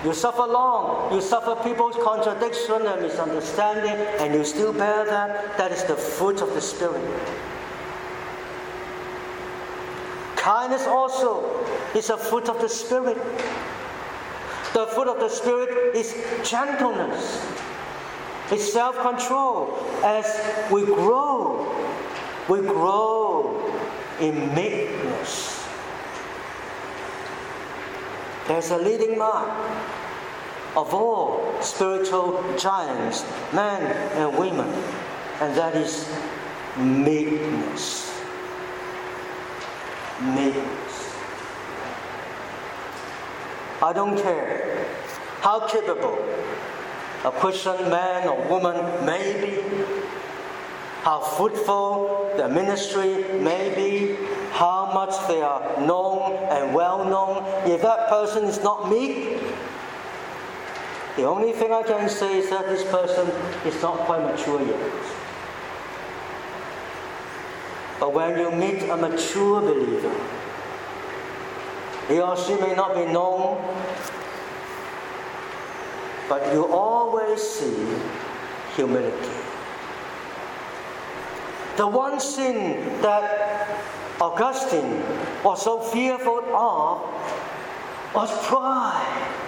You 0.03 0.13
suffer 0.13 0.45
long. 0.45 1.13
You 1.13 1.21
suffer 1.21 1.55
people's 1.63 1.95
contradiction 1.95 2.85
and 2.85 3.01
misunderstanding, 3.01 3.95
and 4.19 4.33
you 4.33 4.43
still 4.43 4.73
bear 4.73 5.05
that. 5.05 5.57
That 5.57 5.71
is 5.71 5.83
the 5.85 5.95
fruit 5.95 6.41
of 6.41 6.53
the 6.53 6.61
Spirit. 6.61 7.01
Kindness 10.35 10.85
also 10.87 11.65
is 11.95 12.09
a 12.09 12.17
fruit 12.17 12.49
of 12.49 12.59
the 12.59 12.67
Spirit. 12.67 13.17
The 14.73 14.87
fruit 14.87 15.07
of 15.07 15.19
the 15.19 15.29
Spirit 15.29 15.95
is 15.95 16.13
gentleness, 16.43 17.39
it's 18.53 18.71
self 18.71 18.97
control. 18.99 19.75
As 20.03 20.25
we 20.71 20.85
grow, 20.85 21.65
we 22.47 22.59
grow 22.61 23.59
in 24.19 24.53
meekness. 24.53 25.65
There's 28.47 28.71
a 28.71 28.77
leading 28.77 29.17
mark 29.17 29.49
of 30.75 30.93
all 30.93 31.61
spiritual 31.61 32.43
giants, 32.57 33.25
men 33.53 33.81
and 34.17 34.37
women, 34.37 34.69
and 35.39 35.55
that 35.55 35.75
is 35.75 36.07
meekness 36.77 38.13
meekness. 40.21 41.15
I 43.81 43.91
don't 43.93 44.17
care 44.21 44.87
how 45.41 45.67
capable 45.67 46.17
a 47.23 47.31
Christian 47.31 47.89
man 47.89 48.27
or 48.27 48.47
woman 48.49 49.05
may 49.05 49.39
be, 49.41 49.61
how 51.03 51.19
fruitful 51.19 52.33
their 52.37 52.49
ministry 52.49 53.23
may 53.39 53.73
be, 53.75 54.15
how 54.51 54.91
much 54.93 55.27
they 55.27 55.41
are 55.41 55.61
known 55.85 56.33
and 56.49 56.73
well 56.73 57.05
known. 57.05 57.43
If 57.69 57.81
that 57.81 58.09
person 58.09 58.45
is 58.45 58.61
not 58.63 58.89
meek, 58.89 59.39
the 61.15 61.23
only 61.23 61.53
thing 61.53 61.71
I 61.71 61.83
can 61.83 62.09
say 62.09 62.39
is 62.39 62.49
that 62.49 62.65
this 62.65 62.83
person 62.89 63.27
is 63.65 63.81
not 63.81 63.99
quite 63.99 64.23
mature 64.23 64.61
yet. 64.65 64.91
But 67.99 68.13
when 68.13 68.37
you 68.37 68.51
meet 68.51 68.83
a 68.89 68.97
mature 68.97 69.61
believer, 69.61 70.13
he 72.07 72.19
or 72.19 72.35
she 72.35 72.55
may 72.55 72.75
not 72.75 72.95
be 72.95 73.05
known, 73.05 73.63
but 76.29 76.53
you 76.53 76.65
always 76.67 77.41
see 77.41 77.97
humility. 78.75 79.29
The 81.77 81.87
one 81.87 82.19
sin 82.19 83.01
that 83.01 83.81
Augustine 84.21 85.01
was 85.43 85.63
so 85.63 85.79
fearful 85.79 86.39
of 86.55 87.01
was 88.13 88.47
pride. 88.47 89.39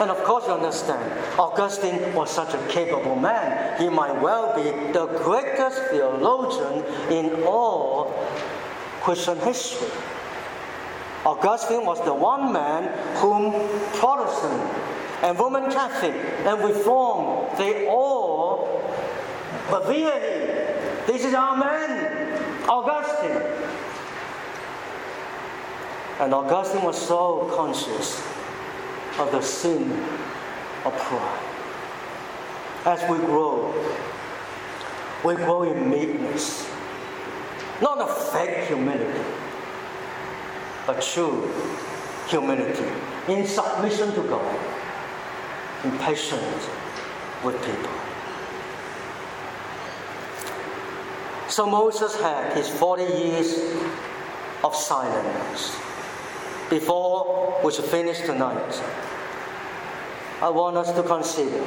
And 0.00 0.10
of 0.10 0.22
course, 0.24 0.46
you 0.46 0.52
understand, 0.52 1.12
Augustine 1.38 2.12
was 2.12 2.30
such 2.30 2.54
a 2.54 2.66
capable 2.68 3.16
man. 3.16 3.80
He 3.80 3.88
might 3.88 4.20
well 4.20 4.54
be 4.54 4.92
the 4.92 5.06
greatest 5.06 5.78
theologian 5.90 6.84
in 7.10 7.44
all 7.44 8.12
Christian 9.00 9.38
history. 9.38 9.88
Augustine 11.24 11.86
was 11.86 12.04
the 12.04 12.14
one 12.14 12.52
man 12.52 12.90
whom 13.18 13.52
Protestant 13.94 14.60
and 15.22 15.38
Roman 15.38 15.70
Catholic 15.70 16.14
and 16.14 16.64
Reform, 16.64 17.46
they 17.56 17.86
all 17.86 18.66
revere 19.72 20.18
him. 20.18 21.06
This 21.06 21.24
is 21.24 21.32
our 21.32 21.56
man, 21.56 22.68
Augustine. 22.68 23.40
And 26.18 26.34
Augustine 26.34 26.82
was 26.82 27.00
so 27.00 27.50
conscious 27.54 28.20
of 29.18 29.30
the 29.30 29.40
sin 29.40 29.92
of 30.84 30.92
pride. 30.96 31.48
As 32.84 33.00
we 33.08 33.18
grow, 33.18 33.72
we 35.24 35.36
grow 35.36 35.62
in 35.62 35.88
meekness, 35.88 36.68
not 37.80 38.00
a 38.00 38.12
fake 38.32 38.66
humility, 38.66 39.20
but 40.86 41.00
true 41.02 41.50
humility, 42.28 42.90
in 43.28 43.46
submission 43.46 44.12
to 44.14 44.22
God, 44.22 44.58
in 45.84 45.96
patience 45.98 46.68
with 47.44 47.56
people. 47.64 47.90
So 51.48 51.66
Moses 51.66 52.18
had 52.20 52.56
his 52.56 52.68
40 52.68 53.02
years 53.02 53.76
of 54.64 54.74
silence 54.74 55.76
before 56.70 57.60
we 57.62 57.70
should 57.70 57.84
finish 57.84 58.20
tonight, 58.20 58.82
I 60.40 60.48
want 60.48 60.78
us 60.78 60.90
to 60.92 61.02
consider 61.02 61.62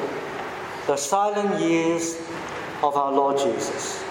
the 0.88 0.98
silent 0.98 1.62
years 1.62 2.18
of 2.82 2.98
our 2.98 3.12
Lord 3.12 3.38
Jesus. 3.38 4.04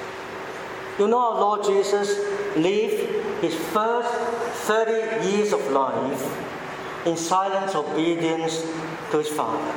You 1.01 1.09
know, 1.09 1.19
our 1.19 1.41
Lord 1.41 1.65
Jesus 1.65 2.17
lived 2.57 3.43
his 3.43 3.57
first 3.75 4.15
30 4.55 5.29
years 5.29 5.53
of 5.53 5.71
life 5.71 7.07
in 7.07 7.17
silent 7.17 7.75
obedience 7.75 8.63
to 9.11 9.19
his 9.19 9.29
Father. 9.29 9.75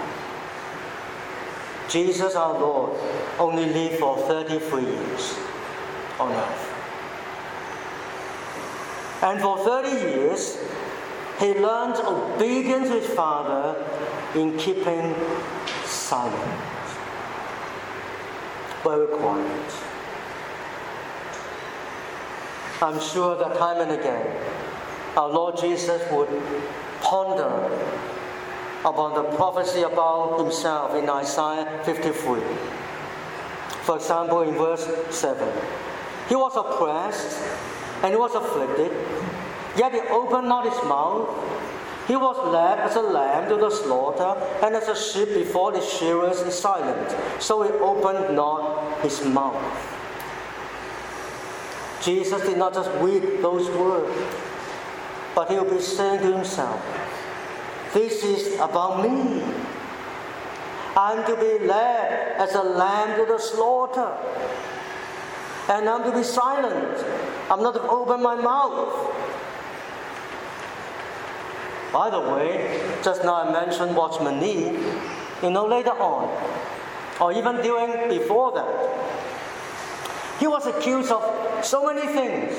Jesus, 1.89 2.35
our 2.35 2.59
Lord, 2.59 2.99
only 3.39 3.65
lived 3.65 3.99
for 3.99 4.17
33 4.17 4.83
years 4.83 5.37
on 6.19 6.31
earth. 6.31 6.73
And 9.21 9.41
for 9.41 9.57
30 9.57 9.89
years, 9.89 10.57
he 11.39 11.53
learned 11.53 11.95
obedience 11.95 12.89
to 12.89 12.99
his 12.99 13.09
father 13.09 13.83
in 14.35 14.57
keeping 14.57 15.15
silent, 15.85 16.61
very 18.83 19.07
quiet. 19.07 19.71
I'm 22.81 22.99
sure 22.99 23.35
that 23.37 23.57
time 23.57 23.81
and 23.81 23.99
again, 23.99 24.27
our 25.17 25.29
Lord 25.29 25.57
Jesus 25.57 26.01
would 26.11 26.29
ponder 27.01 27.51
upon 28.85 29.15
the 29.15 29.23
prophecy 29.35 29.81
about 29.81 30.39
himself 30.39 30.95
in 30.95 31.09
Isaiah 31.09 31.81
53. 31.83 32.39
For 33.81 33.97
example, 33.97 34.43
in 34.43 34.53
verse 34.53 34.87
7, 35.09 35.45
he 36.29 36.35
was 36.35 36.55
oppressed 36.55 37.43
and 38.03 38.13
he 38.13 38.17
was 38.17 38.33
afflicted 38.35 38.91
Yet 39.77 39.93
he 39.93 39.99
opened 40.09 40.49
not 40.49 40.65
his 40.65 40.83
mouth. 40.89 41.29
He 42.07 42.15
was 42.15 42.37
led 42.51 42.79
as 42.79 42.95
a 42.95 43.01
lamb 43.01 43.47
to 43.49 43.57
the 43.57 43.69
slaughter, 43.69 44.33
and 44.65 44.75
as 44.75 44.87
a 44.87 44.95
sheep 44.95 45.29
before 45.35 45.71
the 45.71 45.81
shearers 45.81 46.41
is 46.41 46.55
silent. 46.55 47.15
So 47.39 47.61
he 47.61 47.69
opened 47.73 48.35
not 48.35 49.01
his 49.01 49.23
mouth. 49.23 49.61
Jesus 52.01 52.41
did 52.41 52.57
not 52.57 52.73
just 52.73 52.89
read 53.01 53.43
those 53.43 53.69
words, 53.71 54.09
but 55.37 55.51
he 55.51 55.55
will 55.55 55.69
be 55.69 55.79
saying 55.79 56.19
to 56.21 56.33
himself, 56.35 56.81
This 57.93 58.23
is 58.23 58.55
about 58.59 59.03
me. 59.07 59.43
I'm 60.95 61.23
to 61.27 61.35
be 61.35 61.63
led 61.63 62.41
as 62.41 62.55
a 62.55 62.63
lamb 62.63 63.19
to 63.19 63.31
the 63.31 63.37
slaughter. 63.37 64.17
And 65.69 65.87
I'm 65.87 66.03
to 66.09 66.17
be 66.17 66.23
silent. 66.23 67.05
I'm 67.51 67.61
not 67.61 67.75
to 67.75 67.81
open 67.83 68.23
my 68.23 68.33
mouth. 68.33 69.13
By 71.93 72.09
the 72.09 72.19
way, 72.19 72.81
just 73.03 73.23
now 73.23 73.35
I 73.35 73.51
mentioned 73.51 73.95
Watchman 73.95 74.39
Nee. 74.39 74.71
You 75.43 75.51
know, 75.51 75.67
later 75.67 75.91
on, 75.91 76.33
or 77.21 77.31
even 77.31 77.57
during 77.61 78.09
before 78.09 78.53
that, 78.53 78.73
he 80.39 80.47
was 80.47 80.65
accused 80.65 81.11
of 81.11 81.63
so 81.63 81.85
many 81.85 82.07
things. 82.11 82.57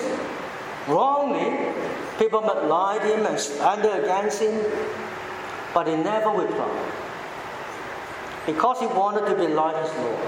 Wrongly, 0.89 1.73
people 2.19 2.41
might 2.41 2.65
lie 2.65 2.99
to 2.99 3.07
him 3.07 3.27
and 3.27 3.39
slander 3.39 4.03
against 4.03 4.43
him, 4.43 4.65
but 5.75 5.87
he 5.87 5.95
never 5.97 6.31
replied 6.31 6.93
because 8.47 8.81
he 8.81 8.87
wanted 8.87 9.27
to 9.27 9.35
be 9.35 9.47
like 9.47 9.77
his 9.85 9.95
Lord. 9.99 10.19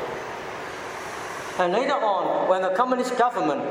And 1.59 1.73
later 1.73 1.95
on, 1.95 2.49
when 2.49 2.61
the 2.61 2.71
communist 2.71 3.17
government 3.17 3.63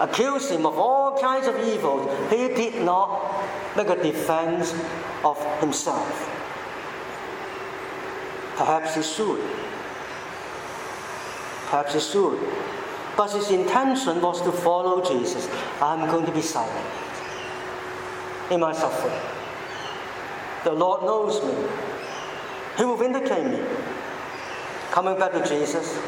accused 0.00 0.50
him 0.50 0.66
of 0.66 0.76
all 0.76 1.16
kinds 1.20 1.46
of 1.46 1.54
evils, 1.68 2.10
he 2.30 2.48
did 2.48 2.82
not 2.82 3.76
make 3.76 3.88
a 3.88 4.02
defense 4.02 4.74
of 5.24 5.38
himself. 5.60 6.26
Perhaps 8.56 8.96
he 8.96 9.02
should. 9.02 9.40
Perhaps 11.66 11.94
he 11.94 12.00
should. 12.00 12.38
But 13.20 13.32
his 13.32 13.50
intention 13.50 14.22
was 14.22 14.40
to 14.40 14.50
follow 14.50 15.04
Jesus. 15.04 15.46
I'm 15.82 16.08
going 16.08 16.24
to 16.24 16.32
be 16.32 16.40
silent. 16.40 16.86
in 18.50 18.60
my 18.60 18.72
suffering. 18.72 19.20
The 20.64 20.72
Lord 20.72 21.02
knows 21.02 21.44
me. 21.44 21.54
He 22.78 22.84
will 22.86 22.96
vindicate 22.96 23.44
me. 23.44 23.60
Coming 24.90 25.18
back 25.18 25.32
to 25.32 25.46
Jesus, 25.46 26.00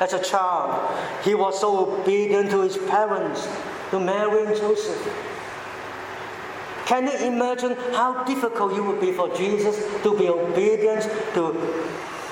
as 0.00 0.12
a 0.12 0.20
child, 0.24 0.92
he 1.22 1.36
was 1.36 1.60
so 1.60 2.00
obedient 2.00 2.50
to 2.50 2.62
his 2.62 2.78
parents, 2.78 3.46
to 3.92 4.00
Mary 4.00 4.44
and 4.44 4.56
Joseph. 4.56 5.06
Can 6.84 7.06
you 7.06 7.16
imagine 7.28 7.76
how 7.92 8.24
difficult 8.24 8.72
it 8.72 8.80
would 8.80 9.00
be 9.00 9.12
for 9.12 9.28
Jesus 9.36 9.78
to 10.02 10.18
be 10.18 10.28
obedient 10.28 11.04
to 11.34 11.56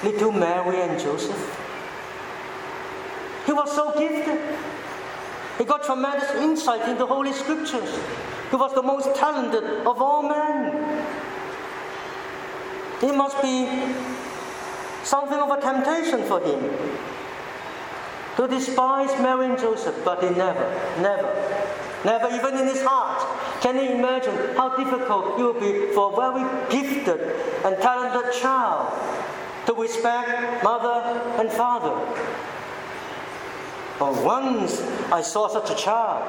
little 0.02 0.32
Mary 0.32 0.82
and 0.82 1.00
Joseph? 1.00 1.71
He 3.52 3.58
was 3.58 3.74
so 3.74 3.92
gifted. 3.92 4.40
He 5.58 5.64
er 5.64 5.66
got 5.66 5.84
tremendous 5.84 6.30
insight 6.36 6.88
into 6.88 7.00
the 7.00 7.06
Holy 7.06 7.34
Scriptures. 7.34 7.90
He 8.48 8.56
was 8.56 8.72
the 8.72 8.80
most 8.82 9.14
talented 9.14 9.62
of 9.86 10.00
all 10.00 10.22
men. 10.22 10.72
It 13.02 13.14
must 13.14 13.42
be 13.42 13.68
something 15.04 15.38
of 15.38 15.50
a 15.50 15.60
temptation 15.60 16.22
for 16.24 16.40
him 16.40 16.60
to 18.36 18.48
despise 18.48 19.12
Mary 19.20 19.44
and 19.44 19.58
Joseph, 19.58 20.02
but 20.02 20.24
he 20.24 20.30
never, 20.30 20.66
never, 21.02 21.28
never, 22.06 22.28
even 22.34 22.56
in 22.56 22.66
his 22.68 22.80
heart, 22.82 23.20
can 23.60 23.76
you 23.76 23.90
imagine 24.00 24.56
how 24.56 24.74
difficult 24.78 25.38
it 25.38 25.42
would 25.42 25.60
be 25.60 25.92
for 25.92 26.10
a 26.10 26.16
very 26.16 26.44
gifted 26.70 27.20
and 27.66 27.76
talented 27.82 28.32
child 28.32 28.88
to 29.66 29.74
respect 29.74 30.64
mother 30.64 31.20
and 31.36 31.52
father? 31.52 31.92
But 34.02 34.24
once 34.24 34.80
I 35.12 35.22
saw 35.22 35.46
such 35.46 35.70
a 35.70 35.76
child, 35.76 36.26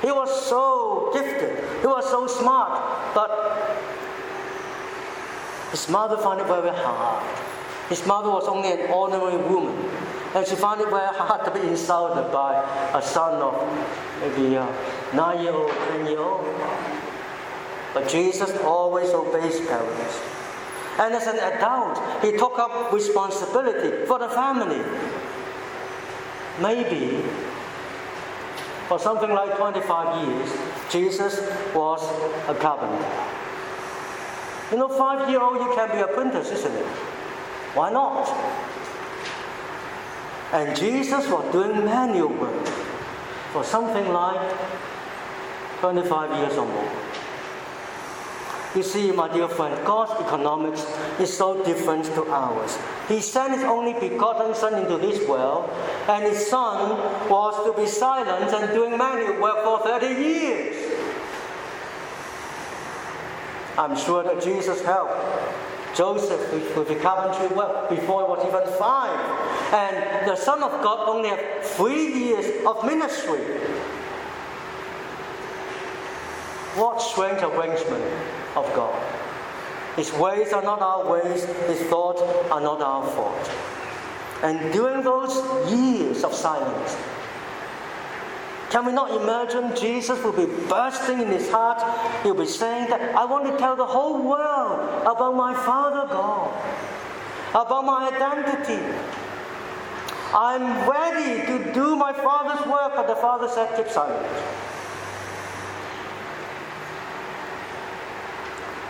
he 0.00 0.12
was 0.12 0.30
so 0.46 1.10
gifted, 1.12 1.58
he 1.80 1.86
was 1.88 2.08
so 2.08 2.28
smart, 2.28 2.70
but 3.16 3.30
his 5.72 5.88
mother 5.88 6.16
found 6.18 6.40
it 6.40 6.46
very 6.46 6.70
hard. 6.70 7.20
His 7.88 8.06
mother 8.06 8.30
was 8.30 8.46
only 8.46 8.70
an 8.70 8.92
ordinary 8.92 9.38
woman, 9.38 9.90
and 10.36 10.46
she 10.46 10.54
found 10.54 10.82
it 10.82 10.88
very 10.88 11.12
hard 11.18 11.44
to 11.46 11.50
be 11.50 11.66
insulted 11.66 12.30
by 12.30 12.62
a 12.94 13.02
son 13.02 13.42
of 13.42 13.58
maybe 14.20 14.54
a 14.54 14.68
nine 15.12 15.42
year 15.42 15.52
old, 15.52 15.72
ten 15.88 16.06
year 16.06 16.20
old. 16.20 16.46
But 17.92 18.08
Jesus 18.08 18.56
always 18.58 19.10
obeys 19.10 19.58
parents. 19.66 20.20
And 21.00 21.14
as 21.14 21.26
an 21.26 21.40
adult, 21.40 21.98
he 22.22 22.36
took 22.38 22.58
up 22.60 22.92
responsibility 22.92 24.06
for 24.06 24.20
the 24.20 24.28
family. 24.28 24.84
Maybe 26.60 27.22
for 28.88 28.98
something 28.98 29.30
like 29.30 29.56
25 29.56 30.28
years, 30.28 30.50
Jesus 30.90 31.40
was 31.74 32.02
a 32.48 32.54
carpenter. 32.54 33.08
You 34.70 34.78
know, 34.78 34.88
five 34.88 35.28
year 35.30 35.40
old, 35.40 35.58
you 35.58 35.72
can 35.74 35.90
be 35.90 36.02
apprentice, 36.02 36.50
isn't 36.50 36.74
it? 36.74 36.86
Why 37.74 37.90
not? 37.90 38.28
And 40.52 40.76
Jesus 40.76 41.28
was 41.28 41.50
doing 41.52 41.84
manual 41.84 42.28
work 42.28 42.66
for 43.52 43.62
something 43.62 44.12
like 44.12 44.56
25 45.80 46.38
years 46.38 46.58
or 46.58 46.66
more. 46.66 46.92
You 48.74 48.84
see, 48.84 49.10
my 49.10 49.26
dear 49.32 49.48
friend, 49.48 49.74
God's 49.84 50.12
economics 50.20 50.86
is 51.18 51.36
so 51.36 51.64
different 51.64 52.04
to 52.14 52.24
ours. 52.30 52.78
He 53.08 53.20
sent 53.20 53.54
His 53.54 53.64
only 53.64 53.94
begotten 53.94 54.54
Son 54.54 54.74
into 54.74 54.96
this 54.96 55.26
world, 55.26 55.68
and 56.06 56.22
His 56.22 56.46
Son 56.46 56.96
was 57.28 57.54
to 57.66 57.80
be 57.80 57.88
silent 57.88 58.54
and 58.54 58.72
doing 58.72 58.96
manual 58.96 59.40
work 59.40 59.64
for 59.64 59.80
30 59.80 60.06
years. 60.06 60.76
I'm 63.76 63.96
sure 63.96 64.22
that 64.22 64.40
Jesus 64.40 64.84
helped 64.84 65.14
Joseph 65.96 66.76
with 66.76 66.86
the 66.86 66.94
carpentry 66.96 67.56
work 67.56 67.90
before 67.90 68.22
he 68.22 68.28
was 68.30 68.46
even 68.46 68.78
five. 68.78 69.18
And 69.72 70.28
the 70.28 70.36
Son 70.36 70.62
of 70.62 70.70
God 70.82 71.08
only 71.08 71.30
had 71.30 71.64
three 71.64 72.12
years 72.12 72.64
of 72.64 72.84
ministry. 72.84 73.40
What 76.76 77.02
strange 77.02 77.42
arrangement 77.42 78.04
of 78.56 78.66
God. 78.74 78.96
His 79.96 80.12
ways 80.12 80.52
are 80.52 80.62
not 80.62 80.80
our 80.80 81.10
ways, 81.10 81.44
His 81.66 81.82
thoughts 81.88 82.22
are 82.50 82.60
not 82.60 82.80
our 82.80 83.06
thoughts. 83.10 83.50
And 84.42 84.72
during 84.72 85.02
those 85.02 85.34
years 85.70 86.24
of 86.24 86.34
silence, 86.34 86.96
can 88.70 88.86
we 88.86 88.92
not 88.92 89.10
imagine 89.20 89.74
Jesus 89.74 90.22
will 90.22 90.32
be 90.32 90.46
bursting 90.68 91.20
in 91.20 91.26
his 91.26 91.50
heart? 91.50 91.82
He'll 92.22 92.34
be 92.34 92.46
saying 92.46 92.88
that 92.88 93.16
I 93.16 93.24
want 93.24 93.44
to 93.46 93.58
tell 93.58 93.74
the 93.74 93.84
whole 93.84 94.22
world 94.22 95.02
about 95.02 95.34
my 95.34 95.52
Father 95.52 96.06
God, 96.06 96.54
about 97.50 97.84
my 97.84 98.08
identity. 98.14 98.80
I'm 100.32 100.88
ready 100.88 101.44
to 101.46 101.72
do 101.74 101.96
my 101.96 102.12
Father's 102.12 102.64
work, 102.68 102.92
but 102.94 103.08
the 103.08 103.16
Father 103.16 103.48
said, 103.48 103.76
keep 103.76 103.88
silent. 103.88 104.24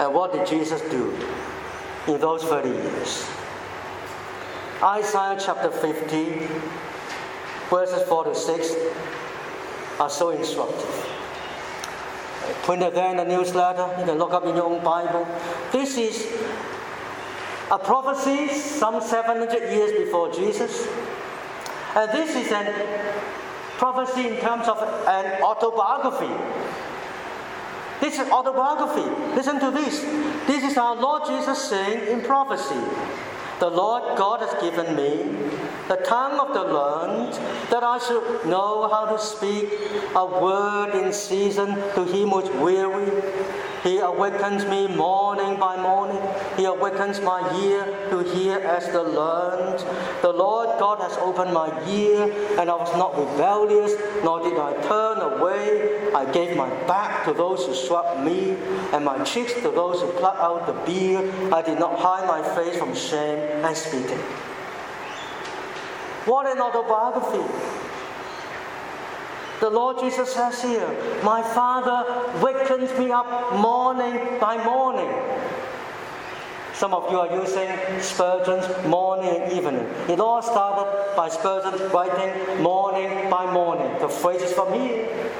And 0.00 0.14
what 0.14 0.32
did 0.32 0.46
Jesus 0.46 0.80
do 0.90 1.14
in 2.06 2.18
those 2.18 2.42
30 2.44 2.70
years? 2.70 3.28
Isaiah 4.82 5.36
chapter 5.38 5.70
50, 5.70 6.48
verses 7.68 8.08
4 8.08 8.24
to 8.24 8.34
6 8.34 8.74
are 10.00 10.08
so 10.08 10.30
instructive. 10.30 11.06
Printed 12.62 12.94
there 12.94 13.10
in 13.10 13.18
the 13.18 13.26
newsletter, 13.26 13.94
you 14.00 14.06
can 14.06 14.16
look 14.16 14.32
up 14.32 14.46
in 14.46 14.56
your 14.56 14.64
own 14.64 14.82
Bible. 14.82 15.28
This 15.70 15.98
is 15.98 16.32
a 17.70 17.78
prophecy 17.78 18.48
some 18.54 19.02
700 19.02 19.70
years 19.70 19.92
before 19.92 20.32
Jesus. 20.32 20.88
And 21.94 22.10
this 22.10 22.34
is 22.36 22.50
a 22.52 23.20
prophecy 23.76 24.28
in 24.28 24.36
terms 24.38 24.66
of 24.66 24.82
an 25.06 25.42
autobiography. 25.42 26.59
This 28.00 28.18
is 28.18 28.28
autobiography. 28.30 29.08
Listen 29.34 29.60
to 29.60 29.70
this. 29.70 30.00
This 30.46 30.64
is 30.64 30.76
our 30.78 30.96
Lord 30.96 31.26
Jesus 31.26 31.62
saying 31.68 32.08
in 32.08 32.22
prophecy 32.22 32.80
The 33.58 33.68
Lord 33.68 34.16
God 34.16 34.40
has 34.40 34.54
given 34.62 34.96
me 34.96 35.50
the 35.90 35.96
tongue 35.96 36.38
of 36.38 36.54
the 36.54 36.62
learned, 36.62 37.32
that 37.70 37.82
I 37.82 37.98
should 37.98 38.46
know 38.46 38.88
how 38.88 39.06
to 39.06 39.18
speak 39.18 39.68
a 40.14 40.24
word 40.24 40.94
in 40.94 41.12
season 41.12 41.74
to 41.94 42.04
him 42.04 42.28
who 42.30 42.38
is 42.38 42.50
weary. 42.62 43.10
He 43.82 43.98
awakens 43.98 44.66
me 44.66 44.86
morning 44.88 45.58
by 45.58 45.80
morning. 45.80 46.20
He 46.56 46.64
awakens 46.64 47.20
my 47.20 47.40
ear 47.64 47.84
to 48.10 48.18
hear 48.34 48.58
as 48.58 48.86
the 48.92 49.02
learned. 49.02 49.78
The 50.20 50.32
Lord 50.32 50.78
God 50.78 51.00
has 51.00 51.16
opened 51.16 51.54
my 51.54 51.68
ear, 51.88 52.24
and 52.60 52.68
I 52.68 52.74
was 52.74 52.94
not 52.96 53.16
rebellious, 53.18 53.94
nor 54.22 54.40
did 54.42 54.58
I 54.58 54.74
turn 54.86 55.18
away. 55.18 56.12
I 56.14 56.30
gave 56.30 56.56
my 56.56 56.68
back 56.84 57.24
to 57.24 57.32
those 57.32 57.64
who 57.64 57.74
struck 57.74 58.20
me, 58.22 58.56
and 58.92 59.02
my 59.04 59.24
cheeks 59.24 59.54
to 59.54 59.70
those 59.70 60.02
who 60.02 60.08
plucked 60.12 60.40
out 60.40 60.66
the 60.66 60.74
beard. 60.84 61.32
I 61.52 61.62
did 61.62 61.78
not 61.78 61.98
hide 61.98 62.26
my 62.26 62.42
face 62.54 62.76
from 62.76 62.94
shame 62.94 63.38
and 63.64 63.76
spitting. 63.76 64.18
What 66.26 66.46
an 66.46 66.60
autobiography. 66.60 67.89
The 69.60 69.68
Lord 69.68 69.98
Jesus 70.00 70.32
says 70.32 70.62
here, 70.62 70.88
My 71.22 71.42
Father 71.42 72.00
wakens 72.40 72.98
me 72.98 73.10
up 73.10 73.54
morning 73.58 74.38
by 74.40 74.56
morning. 74.64 75.12
Some 76.72 76.94
of 76.94 77.10
you 77.10 77.18
are 77.18 77.30
using 77.30 77.68
Spurgeon's 78.00 78.64
morning 78.86 79.42
and 79.42 79.52
evening. 79.52 79.86
It 80.08 80.18
all 80.18 80.40
started 80.40 81.14
by 81.14 81.28
Spurgeon 81.28 81.90
writing 81.90 82.62
morning 82.62 83.28
by 83.28 83.52
morning. 83.52 83.98
The 84.00 84.08
phrase 84.08 84.40
is 84.40 84.52
from 84.54 84.72
here. 84.72 85.30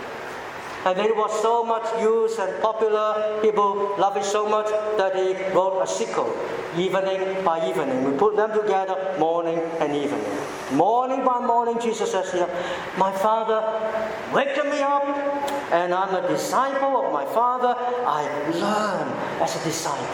And 0.84 0.98
it 0.98 1.16
was 1.16 1.32
so 1.40 1.64
much 1.64 1.88
used 2.02 2.38
and 2.38 2.60
popular, 2.60 3.40
people 3.40 3.96
loved 3.98 4.18
it 4.18 4.24
so 4.24 4.46
much 4.46 4.66
that 4.98 5.16
he 5.16 5.32
wrote 5.54 5.80
a 5.80 5.86
sequel, 5.86 6.28
evening 6.76 7.42
by 7.42 7.66
evening. 7.66 8.04
We 8.04 8.18
put 8.18 8.36
them 8.36 8.52
together, 8.52 9.16
morning 9.18 9.60
and 9.78 9.96
evening. 9.96 10.24
Morning 10.72 11.24
by 11.24 11.40
morning, 11.40 11.80
Jesus 11.80 12.12
says 12.12 12.30
here, 12.32 12.48
My 12.96 13.10
Father 13.10 13.60
wakened 14.32 14.70
me 14.70 14.80
up, 14.80 15.04
and 15.72 15.92
I'm 15.92 16.14
a 16.14 16.28
disciple 16.28 17.04
of 17.04 17.12
my 17.12 17.24
Father. 17.24 17.74
I 17.76 18.22
learn 18.50 19.08
as 19.42 19.60
a 19.60 19.64
disciple. 19.64 20.06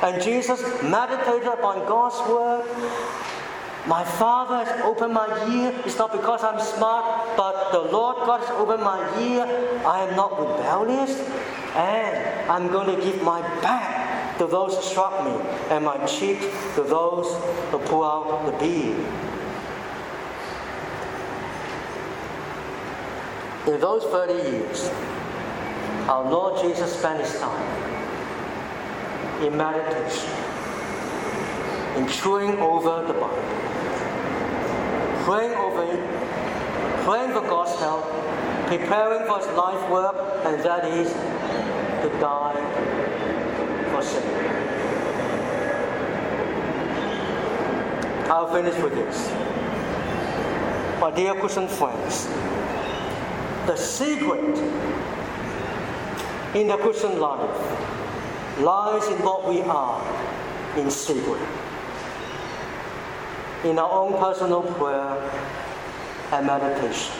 And 0.00 0.22
Jesus 0.22 0.62
meditated 0.82 1.48
upon 1.48 1.86
God's 1.86 2.16
word 2.30 2.64
my 3.88 4.04
Father 4.04 4.64
has 4.64 4.80
opened 4.82 5.14
my 5.14 5.26
ear. 5.48 5.72
It's 5.86 5.96
not 5.96 6.12
because 6.12 6.44
I'm 6.44 6.60
smart, 6.60 7.36
but 7.38 7.72
the 7.72 7.90
Lord 7.90 8.16
God 8.26 8.40
has 8.40 8.50
opened 8.50 8.82
my 8.82 9.00
ear. 9.18 9.44
I 9.86 10.04
am 10.04 10.14
not 10.14 10.38
rebellious, 10.38 11.18
and 11.74 12.50
I'm 12.50 12.68
going 12.68 12.94
to 12.94 13.02
give 13.02 13.22
my 13.22 13.40
back 13.62 13.97
to 14.38 14.46
those 14.46 14.76
who 14.76 14.82
struck 14.82 15.24
me, 15.24 15.32
and 15.70 15.84
my 15.84 15.98
cheek 16.06 16.40
to 16.76 16.82
those 16.82 17.26
who 17.70 17.78
pull 17.78 18.04
out 18.04 18.46
the 18.46 18.52
beard. 18.58 19.04
In 23.66 23.80
those 23.80 24.04
30 24.04 24.32
years, 24.50 24.88
our 26.08 26.30
Lord 26.30 26.62
Jesus 26.62 26.96
spent 26.96 27.20
his 27.20 27.38
time 27.40 27.66
in 29.42 29.56
meditation, 29.56 30.30
in 31.96 32.08
chewing 32.08 32.58
over 32.60 33.06
the 33.06 33.14
Bible, 33.14 33.42
praying 35.24 35.54
over 35.54 35.82
it, 35.82 37.04
praying 37.04 37.32
for 37.32 37.40
God's 37.40 37.78
help, 37.80 38.04
preparing 38.68 39.26
for 39.26 39.38
his 39.38 39.48
life 39.48 39.90
work, 39.90 40.16
and 40.44 40.62
that 40.62 40.84
is 40.84 41.12
to 42.02 42.08
die 42.20 43.17
I'll 48.30 48.52
finish 48.52 48.76
with 48.82 48.94
this. 48.94 49.30
My 51.00 51.10
dear 51.10 51.34
Christian 51.34 51.68
friends, 51.68 52.26
the 53.66 53.76
secret 53.76 54.58
in 56.54 56.66
the 56.66 56.76
Christian 56.76 57.20
life 57.20 58.60
lies 58.60 59.06
in 59.08 59.22
what 59.22 59.48
we 59.48 59.60
are 59.62 60.02
in 60.76 60.90
secret, 60.90 61.40
in 63.64 63.78
our 63.78 63.90
own 63.90 64.18
personal 64.18 64.62
prayer 64.62 65.30
and 66.32 66.46
meditation. 66.46 67.14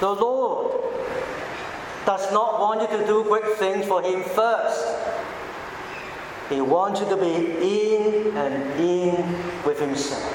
The 0.00 0.10
Lord 0.12 0.85
does 2.06 2.32
not 2.32 2.60
want 2.60 2.80
you 2.80 2.96
to 2.96 3.06
do 3.06 3.24
great 3.24 3.58
things 3.58 3.84
for 3.86 4.00
Him 4.00 4.22
first. 4.22 4.86
He 6.48 6.60
wants 6.60 7.00
you 7.00 7.08
to 7.08 7.16
be 7.16 7.34
in 7.34 8.36
and 8.36 8.80
in 8.80 9.16
with 9.64 9.80
Himself. 9.80 10.32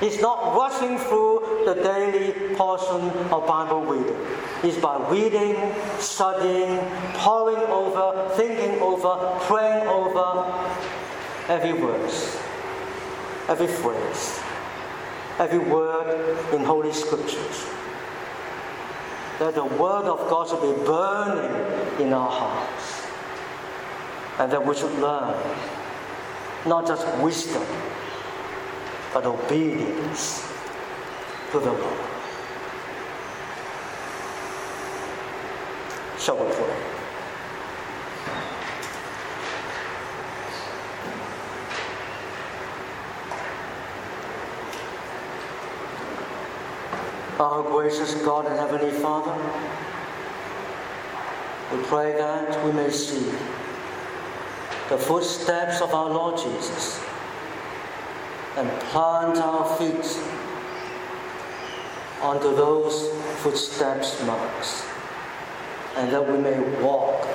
He's 0.00 0.20
not 0.20 0.56
rushing 0.56 0.98
through 0.98 1.62
the 1.66 1.74
daily 1.74 2.54
portion 2.56 3.10
of 3.30 3.46
Bible 3.46 3.84
reading. 3.84 4.16
It's 4.64 4.78
by 4.78 4.96
reading, 5.08 5.56
studying, 5.98 6.80
poring 7.14 7.62
over, 7.70 8.34
thinking 8.34 8.80
over, 8.80 9.38
praying 9.42 9.86
over 9.86 10.52
every 11.48 11.72
verse, 11.72 12.42
every 13.48 13.68
phrase, 13.68 14.40
every 15.38 15.58
word 15.58 16.36
in 16.52 16.64
Holy 16.64 16.92
Scriptures. 16.92 17.79
That 19.40 19.54
the 19.54 19.64
Word 19.64 20.04
of 20.04 20.28
God 20.30 20.48
should 20.48 20.60
be 20.60 20.84
burning 20.84 22.06
in 22.06 22.12
our 22.12 22.30
hearts. 22.30 23.06
And 24.38 24.52
that 24.52 24.64
we 24.64 24.74
should 24.76 24.92
learn 25.00 25.34
not 26.66 26.86
just 26.86 27.06
wisdom, 27.18 27.64
but 29.14 29.24
obedience 29.24 30.46
to 31.52 31.58
the 31.58 31.72
Lord. 31.72 32.06
Shall 36.18 36.36
we 36.36 36.52
pray? 36.52 36.89
Our 47.40 47.62
gracious 47.62 48.12
God 48.16 48.44
and 48.44 48.54
Heavenly 48.54 48.90
Father, 48.90 49.32
we 51.72 51.82
pray 51.84 52.12
that 52.12 52.62
we 52.66 52.72
may 52.72 52.90
see 52.90 53.32
the 54.90 54.98
footsteps 54.98 55.80
of 55.80 55.94
our 55.94 56.10
Lord 56.10 56.36
Jesus 56.36 57.02
and 58.58 58.68
plant 58.90 59.38
our 59.38 59.64
feet 59.78 60.04
onto 62.20 62.54
those 62.54 63.08
footsteps 63.38 64.22
marks, 64.26 64.84
and 65.96 66.12
that 66.12 66.30
we 66.30 66.36
may 66.36 66.60
walk 66.82 67.26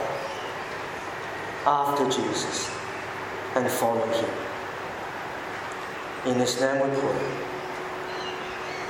after 1.65 2.05
Jesus 2.05 2.69
and 3.55 3.67
follow 3.67 4.05
him. 4.05 4.29
In 6.27 6.35
his 6.39 6.61
name 6.61 6.87
we 6.87 6.95
pray. 6.95 7.31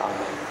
Amen. 0.02 0.45